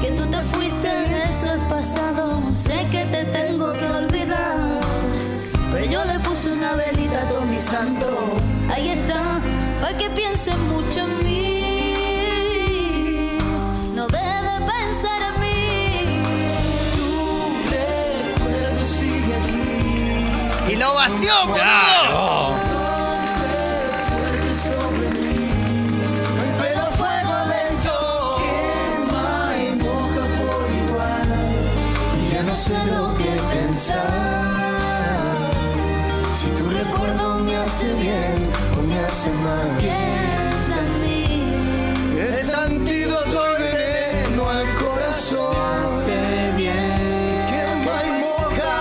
Que 0.00 0.12
tú 0.12 0.24
te 0.30 0.38
fuiste, 0.38 0.88
eso 1.28 1.52
es 1.52 1.62
pasado. 1.68 2.40
Sé 2.54 2.86
que 2.90 3.04
te 3.04 3.24
tengo 3.26 3.70
que 3.74 3.84
olvidar. 3.84 4.56
Pero 5.74 5.84
yo 5.84 6.04
le 6.06 6.18
puse 6.20 6.50
una 6.50 6.72
velita 6.72 7.20
a 7.22 7.28
todo 7.28 7.42
mi 7.42 7.58
santo. 7.58 8.06
Ahí 8.74 8.88
está, 8.90 9.40
para 9.80 9.96
que 9.96 10.10
piensen 10.10 10.60
mucho 10.68 11.00
en 11.00 11.24
mí. 11.24 11.62
No 13.94 14.06
debe 14.08 14.60
pensar 14.66 15.22
en 15.22 15.40
mí. 15.40 16.20
Recuerdo 17.70 18.84
sigue 18.84 19.34
aquí. 19.34 20.72
¡Y 20.72 20.76
la 20.76 20.90
ovación, 20.90 21.48
boludo! 21.48 22.57
Hace 39.08 39.30
mal. 39.30 39.68
Piensa 39.78 40.80
en 40.80 41.00
mí. 41.00 41.24
Es 42.20 42.52
antídoto 42.52 43.40
veneno 43.58 44.48
al 44.48 44.66
corazón. 44.74 45.56
Hace 45.86 46.52
bien. 46.56 47.46
Quema 47.48 47.96
y 48.04 48.10
moja. 48.20 48.78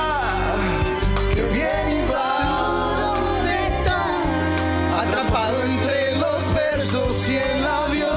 Que 1.33 1.41
viene 1.53 1.91
y 1.95 2.05
va. 2.11 2.29
¿Dónde 3.03 3.55
está? 3.71 3.99
Atrapado 5.01 5.57
entre 5.63 5.97
los 6.17 6.41
versos 6.53 7.29
y 7.29 7.37
el 7.37 7.65
avión. 7.65 8.07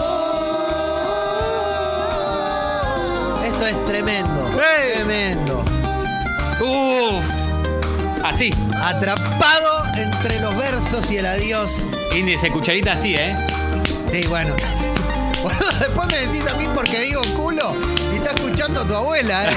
Esto 3.44 3.64
es 3.66 3.78
tremendo. 3.86 4.50
Tremendo. 4.56 5.64
Uf. 6.60 7.24
Así. 8.24 8.50
Atrapado 8.82 9.69
entre 10.00 10.40
los 10.40 10.56
versos 10.56 11.10
y 11.10 11.18
el 11.18 11.26
adiós. 11.26 11.84
Índice, 12.14 12.50
cucharita 12.50 12.92
así, 12.92 13.14
¿eh? 13.14 13.36
Sí, 14.10 14.26
bueno. 14.28 14.54
Después 15.78 16.06
me 16.08 16.18
decís 16.18 16.46
a 16.50 16.54
mí 16.56 16.68
porque 16.74 17.00
digo 17.00 17.22
culo 17.34 17.74
y 18.12 18.16
está 18.16 18.32
escuchando 18.32 18.82
a 18.82 18.86
tu 18.86 18.94
abuela, 18.94 19.50
¿eh? 19.50 19.54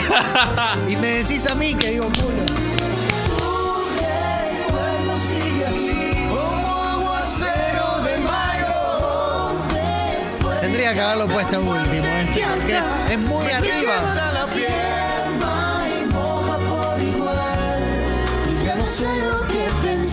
Y 0.90 0.96
me 0.96 1.08
decís 1.08 1.46
a 1.48 1.56
mí 1.56 1.76
que 1.76 1.92
digo 1.92 2.06
culo. 2.06 2.44
Tendría 10.62 10.94
que 10.94 11.02
haberlo 11.02 11.28
puesto 11.28 11.60
último, 11.60 12.06
¿eh? 12.06 12.28
Porque 12.56 12.78
es, 12.78 12.86
es 13.12 13.20
muy 13.20 13.52
arriba. 13.52 14.43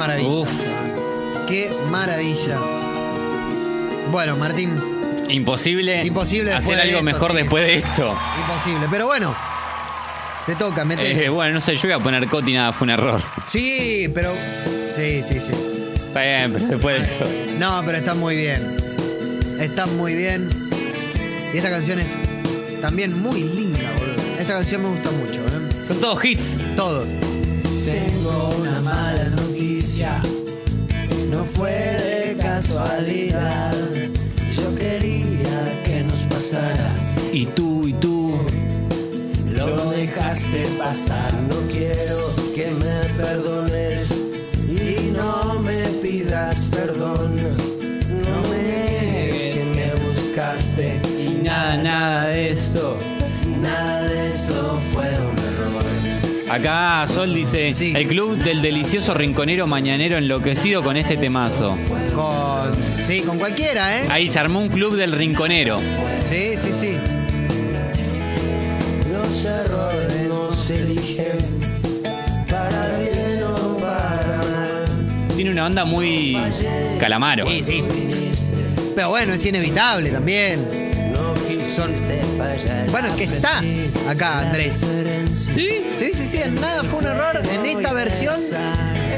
maravilla. 0.00 0.28
Uf. 0.30 0.50
Qué 1.46 1.70
maravilla. 1.90 2.58
Bueno, 4.10 4.36
Martín, 4.36 4.70
Imposible, 5.28 6.04
Imposible 6.04 6.52
hacer 6.52 6.74
de 6.74 6.82
algo 6.82 6.92
esto, 6.94 7.04
mejor 7.04 7.30
sí. 7.32 7.36
después 7.36 7.64
de 7.64 7.74
esto. 7.76 8.16
imposible. 8.40 8.86
Pero 8.90 9.06
bueno, 9.06 9.36
te 10.46 10.54
toca, 10.56 10.84
mete. 10.84 11.24
Eh, 11.24 11.28
bueno, 11.28 11.54
no 11.54 11.60
sé, 11.60 11.76
yo 11.76 11.82
voy 11.82 11.92
a 11.92 11.98
poner 11.98 12.26
Coti, 12.28 12.52
nada, 12.54 12.72
fue 12.72 12.86
un 12.86 12.90
error. 12.90 13.22
Sí, 13.46 14.10
pero. 14.14 14.32
Sí, 14.96 15.22
sí, 15.22 15.38
sí. 15.38 15.52
Está 15.94 16.22
bien, 16.22 16.52
pero 16.52 16.66
después 16.66 16.98
de 16.98 17.14
eso. 17.14 17.24
No, 17.58 17.82
pero 17.84 17.98
está 17.98 18.14
muy 18.14 18.36
bien. 18.36 18.76
Está 19.60 19.86
muy 19.86 20.14
bien. 20.14 20.48
Y 21.52 21.58
esta 21.58 21.68
canción 21.70 22.00
es 22.00 22.08
también 22.80 23.20
muy 23.20 23.42
linda, 23.44 23.92
boludo. 23.92 24.16
Esta 24.38 24.54
canción 24.54 24.82
me 24.82 24.88
gusta 24.88 25.10
mucho, 25.12 25.40
¿eh? 25.46 25.84
Son 25.86 26.00
todos 26.00 26.24
hits. 26.24 26.56
Todo. 26.74 27.04
Tengo 27.84 28.54
una 28.58 28.80
mala 28.80 29.30
no 31.30 31.44
fue 31.44 31.70
de 31.72 32.36
casualidad. 32.40 33.72
Yo 34.56 34.74
quería 34.74 35.82
que 35.84 36.02
nos 36.02 36.20
pasara, 36.24 36.94
Y 37.32 37.44
tú, 37.46 37.86
y 37.86 37.92
tú. 37.94 38.34
lo 39.46 39.90
dejaste 39.90 40.64
pasar. 40.78 41.32
No 41.48 41.56
quiero 41.70 42.34
que 42.54 42.70
me 42.70 43.22
perdones 43.22 44.10
y 44.68 45.10
no 45.12 45.60
me 45.60 45.82
pidas 46.02 46.68
perdón. 46.72 47.34
No 48.24 48.48
me 48.48 49.28
que 49.54 49.64
me 49.74 49.92
buscaste 50.04 51.00
Y 51.18 51.42
nada, 51.44 51.82
nada 51.82 52.26
de 52.28 52.50
esto. 52.52 52.96
Acá 56.50 57.06
Sol 57.06 57.32
dice, 57.32 57.72
Sí. 57.72 57.92
el 57.96 58.08
club 58.08 58.36
del 58.36 58.60
delicioso 58.60 59.14
rinconero 59.14 59.66
mañanero 59.68 60.18
enloquecido 60.18 60.82
con 60.82 60.96
este 60.96 61.16
temazo. 61.16 61.76
Con. 62.14 63.06
Sí, 63.06 63.20
con 63.22 63.38
cualquiera, 63.38 63.98
¿eh? 63.98 64.06
Ahí 64.10 64.28
se 64.28 64.38
armó 64.40 64.58
un 64.60 64.68
club 64.68 64.96
del 64.96 65.12
rinconero. 65.12 65.78
Sí, 66.28 66.56
sí, 66.56 66.70
sí. 66.72 66.96
Los 69.12 69.44
errores 69.44 70.28
no 70.28 70.50
se 70.52 70.76
eligen 70.82 71.38
para 72.48 72.98
bien 72.98 73.42
o 73.44 73.76
para 73.78 74.38
mal. 74.38 75.28
Tiene 75.36 75.50
una 75.52 75.66
onda 75.66 75.84
muy 75.84 76.36
calamaro. 76.98 77.46
Sí, 77.46 77.62
sí. 77.62 77.84
Pero 78.96 79.10
bueno, 79.10 79.32
es 79.34 79.46
inevitable 79.46 80.10
también. 80.10 80.79
Fallar. 81.70 82.90
Bueno, 82.90 83.08
es 83.08 83.14
que 83.14 83.24
está 83.24 83.62
acá, 84.08 84.40
Andrés. 84.40 84.84
¿Sí? 85.32 85.84
Sí, 85.96 86.10
sí, 86.14 86.26
sí, 86.26 86.38
en 86.42 86.56
nada 86.56 86.82
fue 86.84 86.98
un 86.98 87.06
error. 87.06 87.40
En 87.48 87.64
esta 87.64 87.92
versión 87.92 88.40
eh, 88.52 89.16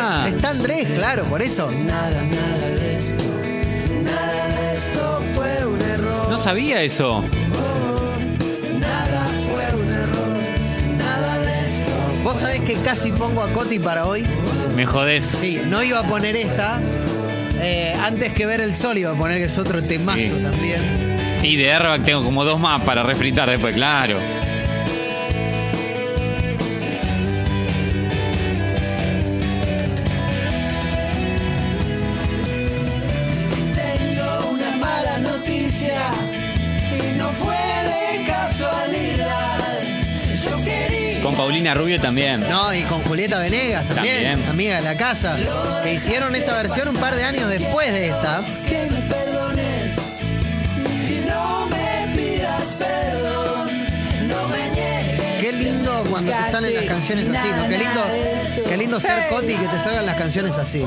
Ah. 0.00 0.26
está 0.28 0.50
Andrés, 0.50 0.86
claro, 0.94 1.24
por 1.24 1.42
eso. 1.42 1.70
Nada, 1.70 2.10
nada 2.22 2.68
de 2.78 2.98
esto. 2.98 3.24
Nada 4.04 4.48
de 4.48 4.74
esto 4.76 5.22
fue 5.34 5.66
un 5.66 5.80
error. 5.82 6.30
No 6.30 6.38
sabía 6.38 6.82
eso. 6.82 7.24
Nada 8.78 9.26
fue 9.50 9.80
un 9.80 9.88
error. 9.92 10.38
Nada 10.98 11.38
de 11.38 11.66
esto. 11.66 11.90
Vos 12.22 12.40
sabés 12.40 12.60
que 12.60 12.74
casi 12.76 13.10
pongo 13.12 13.42
a 13.42 13.50
Coti 13.52 13.78
para 13.78 14.06
hoy. 14.06 14.24
Me 14.76 14.84
jodés. 14.86 15.24
Sí, 15.24 15.60
no 15.66 15.82
iba 15.82 16.00
a 16.00 16.04
poner 16.04 16.36
esta. 16.36 16.80
Eh, 17.60 17.94
antes 18.02 18.32
que 18.32 18.46
ver 18.46 18.60
el 18.60 18.74
sol 18.76 18.98
iba 18.98 19.10
a 19.12 19.14
poner 19.14 19.38
que 19.38 19.44
es 19.44 19.58
otro 19.58 19.82
temazo 19.82 20.18
Sí. 20.20 20.32
también. 20.42 21.38
Y 21.42 21.56
de 21.56 21.72
Airbag 21.72 22.02
tengo 22.02 22.24
como 22.24 22.44
dos 22.44 22.58
más 22.58 22.82
para 22.82 23.02
refritar 23.02 23.48
después, 23.50 23.74
claro. 23.74 24.18
Paulina 41.64 41.74
Rubio 41.80 41.98
también. 42.00 42.40
No, 42.50 42.74
y 42.74 42.82
con 42.82 43.00
Julieta 43.04 43.38
Venegas 43.38 43.86
también, 43.88 44.32
También. 44.32 44.50
amiga 44.50 44.76
de 44.76 44.82
la 44.82 44.96
casa, 44.96 45.38
que 45.82 45.94
hicieron 45.94 46.34
esa 46.36 46.54
versión 46.56 46.88
un 46.88 46.96
par 46.96 47.14
de 47.14 47.24
años 47.24 47.48
después 47.48 47.90
de 47.90 48.08
esta. 48.08 48.42
que 48.68 48.86
me 48.90 49.00
perdones 49.08 49.94
y 51.08 51.26
no 51.26 51.66
me 51.66 52.14
pidas 52.14 52.64
perdón, 52.78 53.86
no 54.28 54.48
me 54.48 54.70
niegues. 54.72 55.40
Qué 55.40 55.52
lindo 55.52 56.04
cuando 56.10 56.32
te 56.32 56.50
salen 56.50 56.74
las 56.74 56.84
canciones 56.84 57.30
así, 57.30 57.48
¿no? 57.56 57.68
Qué 57.68 57.78
lindo, 57.78 58.02
qué 58.68 58.76
lindo 58.76 59.00
ser 59.00 59.28
Coti 59.30 59.52
y 59.54 59.56
que 59.56 59.66
te 59.68 59.80
salgan 59.80 60.04
las 60.04 60.16
canciones 60.16 60.58
así. 60.58 60.84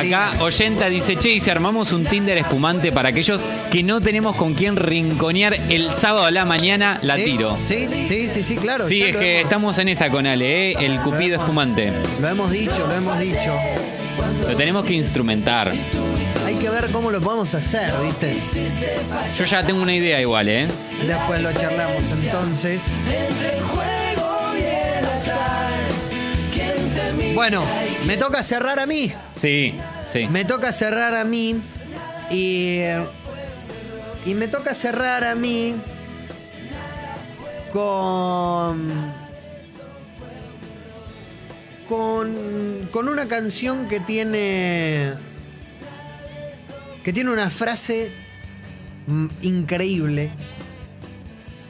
Acá 0.00 0.32
Oyenta 0.40 0.88
dice, 0.88 1.16
che, 1.16 1.30
y 1.30 1.40
si 1.40 1.50
armamos 1.50 1.92
un 1.92 2.04
Tinder 2.04 2.38
espumante 2.38 2.92
para 2.92 3.10
aquellos 3.10 3.40
que 3.70 3.82
no 3.82 4.00
tenemos 4.00 4.34
con 4.36 4.54
quién 4.54 4.76
rinconear 4.76 5.54
el 5.68 5.92
sábado 5.94 6.24
a 6.26 6.30
la 6.30 6.44
mañana, 6.44 6.98
la 7.02 7.16
¿Sí? 7.16 7.24
tiro. 7.24 7.56
Sí, 7.56 7.88
sí, 8.08 8.28
sí, 8.30 8.42
sí, 8.44 8.56
claro. 8.56 8.86
Sí, 8.86 9.02
es 9.02 9.16
que 9.16 9.32
hemos- 9.40 9.44
estamos 9.44 9.78
en 9.78 9.88
esa 9.88 10.08
con 10.10 10.26
Ale, 10.26 10.70
¿eh? 10.72 10.76
el 10.80 11.00
cupido 11.00 11.38
espumante. 11.40 11.92
Lo 12.20 12.28
hemos 12.28 12.50
dicho, 12.50 12.86
lo 12.86 12.94
hemos 12.94 13.18
dicho. 13.18 13.54
Lo 14.48 14.56
tenemos 14.56 14.84
que 14.84 14.94
instrumentar. 14.94 15.72
Hay 16.46 16.56
que 16.56 16.68
ver 16.70 16.90
cómo 16.90 17.10
lo 17.10 17.20
podemos 17.20 17.54
hacer, 17.54 17.94
¿viste? 18.02 18.36
Yo 19.38 19.44
ya 19.44 19.64
tengo 19.64 19.80
una 19.82 19.94
idea 19.94 20.20
igual, 20.20 20.48
¿eh? 20.48 20.66
Después 21.06 21.40
lo 21.42 21.52
charlamos 21.52 22.10
entonces. 22.22 22.86
Bueno, 27.34 27.62
me 28.06 28.16
toca 28.16 28.42
cerrar 28.42 28.78
a 28.80 28.86
mí. 28.86 29.12
Sí, 29.38 29.74
Me 30.30 30.44
toca 30.44 30.72
cerrar 30.72 31.14
a 31.14 31.24
mí. 31.24 31.60
Y. 32.30 32.80
Y 34.26 34.34
me 34.34 34.48
toca 34.48 34.74
cerrar 34.74 35.24
a 35.24 35.34
mí. 35.34 35.76
Con. 37.72 38.90
Con. 41.88 42.88
Con 42.92 43.08
una 43.08 43.28
canción 43.28 43.88
que 43.88 44.00
tiene. 44.00 45.12
Que 47.04 47.12
tiene 47.12 47.30
una 47.30 47.50
frase 47.50 48.10
mm, 49.06 49.26
increíble. 49.42 50.30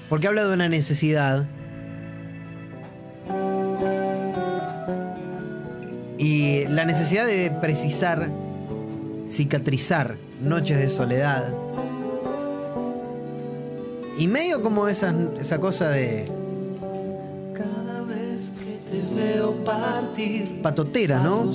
Porque 0.08 0.26
habla 0.26 0.44
de 0.44 0.54
una 0.54 0.68
necesidad. 0.68 1.46
Necesidad 6.90 7.24
de 7.24 7.52
precisar, 7.52 8.28
cicatrizar 9.28 10.16
noches 10.42 10.76
de 10.76 10.90
soledad. 10.90 11.54
Y 14.18 14.26
medio 14.26 14.60
como 14.60 14.88
esa, 14.88 15.14
esa 15.38 15.60
cosa 15.60 15.88
de 15.90 16.24
Cada 17.54 18.02
vez 18.02 18.50
que 18.58 18.90
te 18.90 19.14
veo 19.14 19.54
partir, 19.64 20.60
patotera, 20.62 21.22
¿no? 21.22 21.52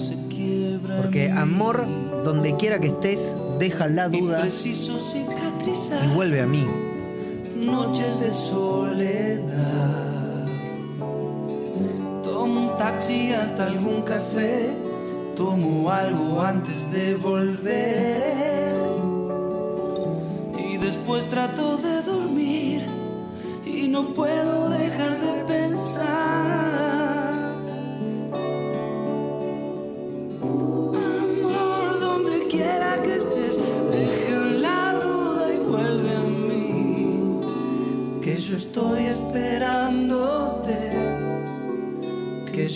Porque 1.01 1.29
amor, 1.31 1.85
donde 2.23 2.55
quiera 2.55 2.79
que 2.79 2.87
estés, 2.87 3.35
deja 3.59 3.89
la 3.89 4.07
duda 4.07 4.47
y 4.47 6.15
vuelve 6.15 6.41
a 6.41 6.45
mí. 6.45 6.65
noches 7.57 8.21
de 8.21 8.31
soledad. 8.31 9.43
Tomo 12.23 12.71
un 12.71 12.77
taxi 12.77 13.33
hasta 13.33 13.65
algún 13.65 14.01
café, 14.03 14.84
tomo 15.35 15.89
algo 15.89 16.41
antes 16.41 16.91
de 16.91 17.15
volver. 17.15 18.73
Y 20.57 20.77
después 20.77 21.25
trato 21.25 21.77
de 21.77 22.01
dormir 22.01 22.85
y 23.65 23.87
no 23.89 24.13
puedo 24.13 24.69
dejar 24.69 25.19
de 25.19 25.33
pensar. 25.45 26.15
Amor, 30.41 31.99
donde 31.99 32.47
quiera 32.47 33.01
que 33.03 33.15
estés, 33.15 33.59
deja 33.91 34.39
la 34.67 34.93
duda 35.03 35.53
y 35.53 35.57
vuelve 35.57 36.15
a 36.15 36.23
mí. 36.23 37.39
Que 38.21 38.37
yo 38.37 38.55
estoy 38.55 39.05
esperándote, 39.05 40.15
que 40.15 40.34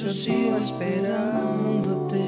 yo 0.09 0.15
sigo 0.15 0.57
esperándote. 0.57 2.19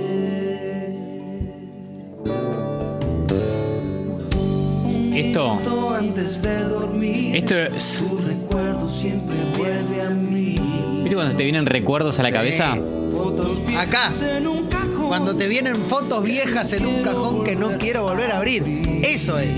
Esto, 5.15 5.95
antes 5.97 6.41
de 6.43 6.63
dormir, 6.65 7.35
esto 7.35 7.55
es... 7.55 8.03
tu 8.07 8.17
recuerdo 8.19 8.87
siempre 8.87 9.35
vuelve 9.57 10.01
a 10.01 10.09
mí. 10.11 10.59
¿Viste 11.01 11.15
cuando 11.15 11.35
te 11.35 11.43
vienen 11.43 11.65
recuerdos 11.65 12.19
a 12.19 12.23
la 12.23 12.31
cabeza? 12.31 12.77
Fotos 13.17 13.61
Acá, 13.75 14.09
viejas 14.09 14.21
en 14.21 14.47
un 14.47 14.67
cajón. 14.67 15.07
cuando 15.07 15.35
te 15.35 15.47
vienen 15.47 15.75
fotos 15.77 16.23
viejas 16.23 16.73
en 16.73 16.85
un 16.85 17.01
cajón 17.01 17.43
que 17.43 17.55
no 17.55 17.79
quiero 17.79 18.03
volver 18.03 18.29
a 18.31 18.37
abrir. 18.37 18.63
Eso 19.03 19.39
es. 19.39 19.57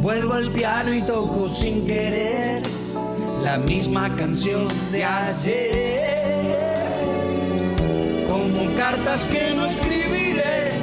Vuelvo 0.00 0.34
al 0.34 0.52
piano 0.52 0.94
y 0.94 1.02
toco 1.02 1.48
sin 1.48 1.84
querer 1.86 2.62
la 3.42 3.58
misma 3.58 4.14
canción 4.14 4.68
de 4.92 5.04
ayer. 5.04 5.85
Cartas 8.90 9.26
que 9.26 9.52
no 9.52 9.66
escribiré, 9.66 10.78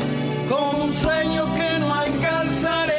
como 0.49 0.83
un 0.83 0.91
sueño 0.91 1.41
que 1.55 1.79
no 1.79 1.93
alcanzaré. 1.93 2.93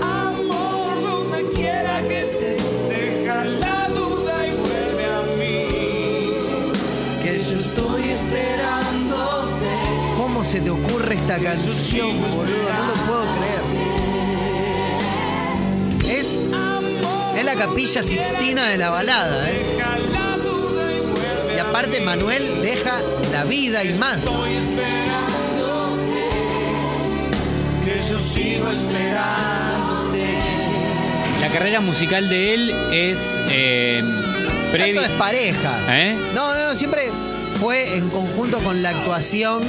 Amor, 0.00 1.02
donde 1.02 1.44
quiera 1.54 2.00
que 2.08 2.22
estés, 2.22 2.58
deja 2.88 3.44
la 3.44 3.88
duda 3.90 4.46
y 4.46 4.52
vuelve 4.64 5.04
a 5.18 5.22
mí. 5.40 5.68
Que 7.22 7.32
yo 7.44 7.60
estoy 7.60 8.02
esperándote. 8.18 9.70
¿Cómo 10.16 10.42
se 10.42 10.62
te 10.62 10.70
ocurre 10.70 11.16
esta 11.16 11.38
canción, 11.38 12.18
boludo? 12.18 12.72
No 12.78 12.86
lo 12.86 12.94
puedo 13.06 13.24
creer. 13.36 13.64
Es, 16.18 16.28
es 17.36 17.44
la 17.44 17.56
capilla 17.56 18.02
sixtina 18.02 18.68
de 18.68 18.78
la 18.78 18.88
balada, 18.88 19.50
¿eh? 19.50 19.69
Aparte 21.80 22.02
Manuel 22.02 22.60
deja 22.60 23.00
la 23.32 23.44
vida 23.44 23.82
y 23.82 23.94
más. 23.94 24.26
Que 27.82 28.02
yo 28.06 28.20
sigo 28.20 28.68
esperándote. 28.68 30.26
La 31.40 31.48
carrera 31.48 31.80
musical 31.80 32.28
de 32.28 32.52
él 32.52 32.74
es 32.92 33.40
eh, 33.48 34.04
es 34.74 35.08
pareja. 35.12 35.78
¿Eh? 35.88 36.18
No, 36.34 36.52
no, 36.52 36.64
no, 36.66 36.74
siempre 36.74 37.10
fue 37.58 37.96
en 37.96 38.10
conjunto 38.10 38.62
con 38.62 38.82
la 38.82 38.90
actuación 38.90 39.62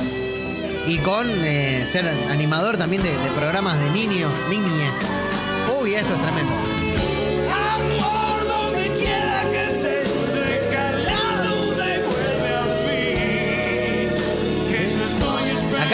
y 0.85 0.97
con 0.97 1.29
eh, 1.45 1.85
ser 1.89 2.05
animador 2.29 2.75
también 2.75 3.03
de, 3.03 3.17
de 3.17 3.29
programas 3.37 3.79
de 3.79 3.89
niños, 3.89 4.33
niñes. 4.49 4.97
Uy, 5.79 5.93
esto 5.93 6.13
es 6.13 6.21
tremendo. 6.21 6.70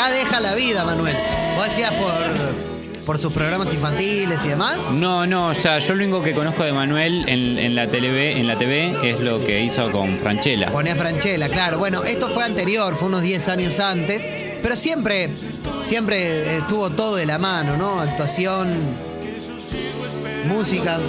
Deja 0.09 0.39
la 0.39 0.55
vida, 0.55 0.83
Manuel. 0.83 1.15
Vos 1.55 1.65
decías 1.65 1.91
por, 1.93 3.05
por 3.05 3.19
sus 3.19 3.33
programas 3.33 3.71
infantiles 3.73 4.43
y 4.45 4.49
demás. 4.49 4.91
No, 4.91 5.25
no, 5.25 5.47
o 5.47 5.53
sea, 5.53 5.79
yo 5.79 5.95
lo 5.95 6.03
único 6.03 6.21
que 6.21 6.33
conozco 6.33 6.63
de 6.63 6.73
Manuel 6.73 7.23
en, 7.27 7.57
en 7.57 7.75
la 7.75 7.87
TV, 7.87 8.39
en 8.39 8.47
la 8.47 8.55
TV 8.57 9.09
es 9.09 9.19
lo 9.19 9.39
que 9.39 9.61
hizo 9.61 9.91
con 9.91 10.17
Franchella. 10.17 10.69
Ponía 10.71 10.95
Franchella, 10.95 11.49
claro. 11.49 11.77
Bueno, 11.77 12.03
esto 12.03 12.29
fue 12.29 12.43
anterior, 12.43 12.95
fue 12.95 13.07
unos 13.07 13.21
10 13.21 13.47
años 13.49 13.79
antes, 13.79 14.27
pero 14.61 14.75
siempre, 14.75 15.29
siempre 15.87 16.57
estuvo 16.57 16.89
todo 16.89 17.15
de 17.15 17.25
la 17.25 17.37
mano, 17.37 17.77
¿no? 17.77 17.99
Actuación, 17.99 18.69
música. 20.47 20.99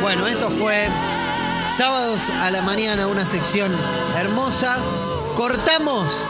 Bueno, 0.00 0.26
esto 0.26 0.50
fue 0.50 0.88
sábados 1.76 2.30
a 2.30 2.50
la 2.50 2.62
mañana, 2.62 3.08
una 3.08 3.26
sección 3.26 3.76
hermosa. 4.16 4.78
Cortamos 5.38 6.26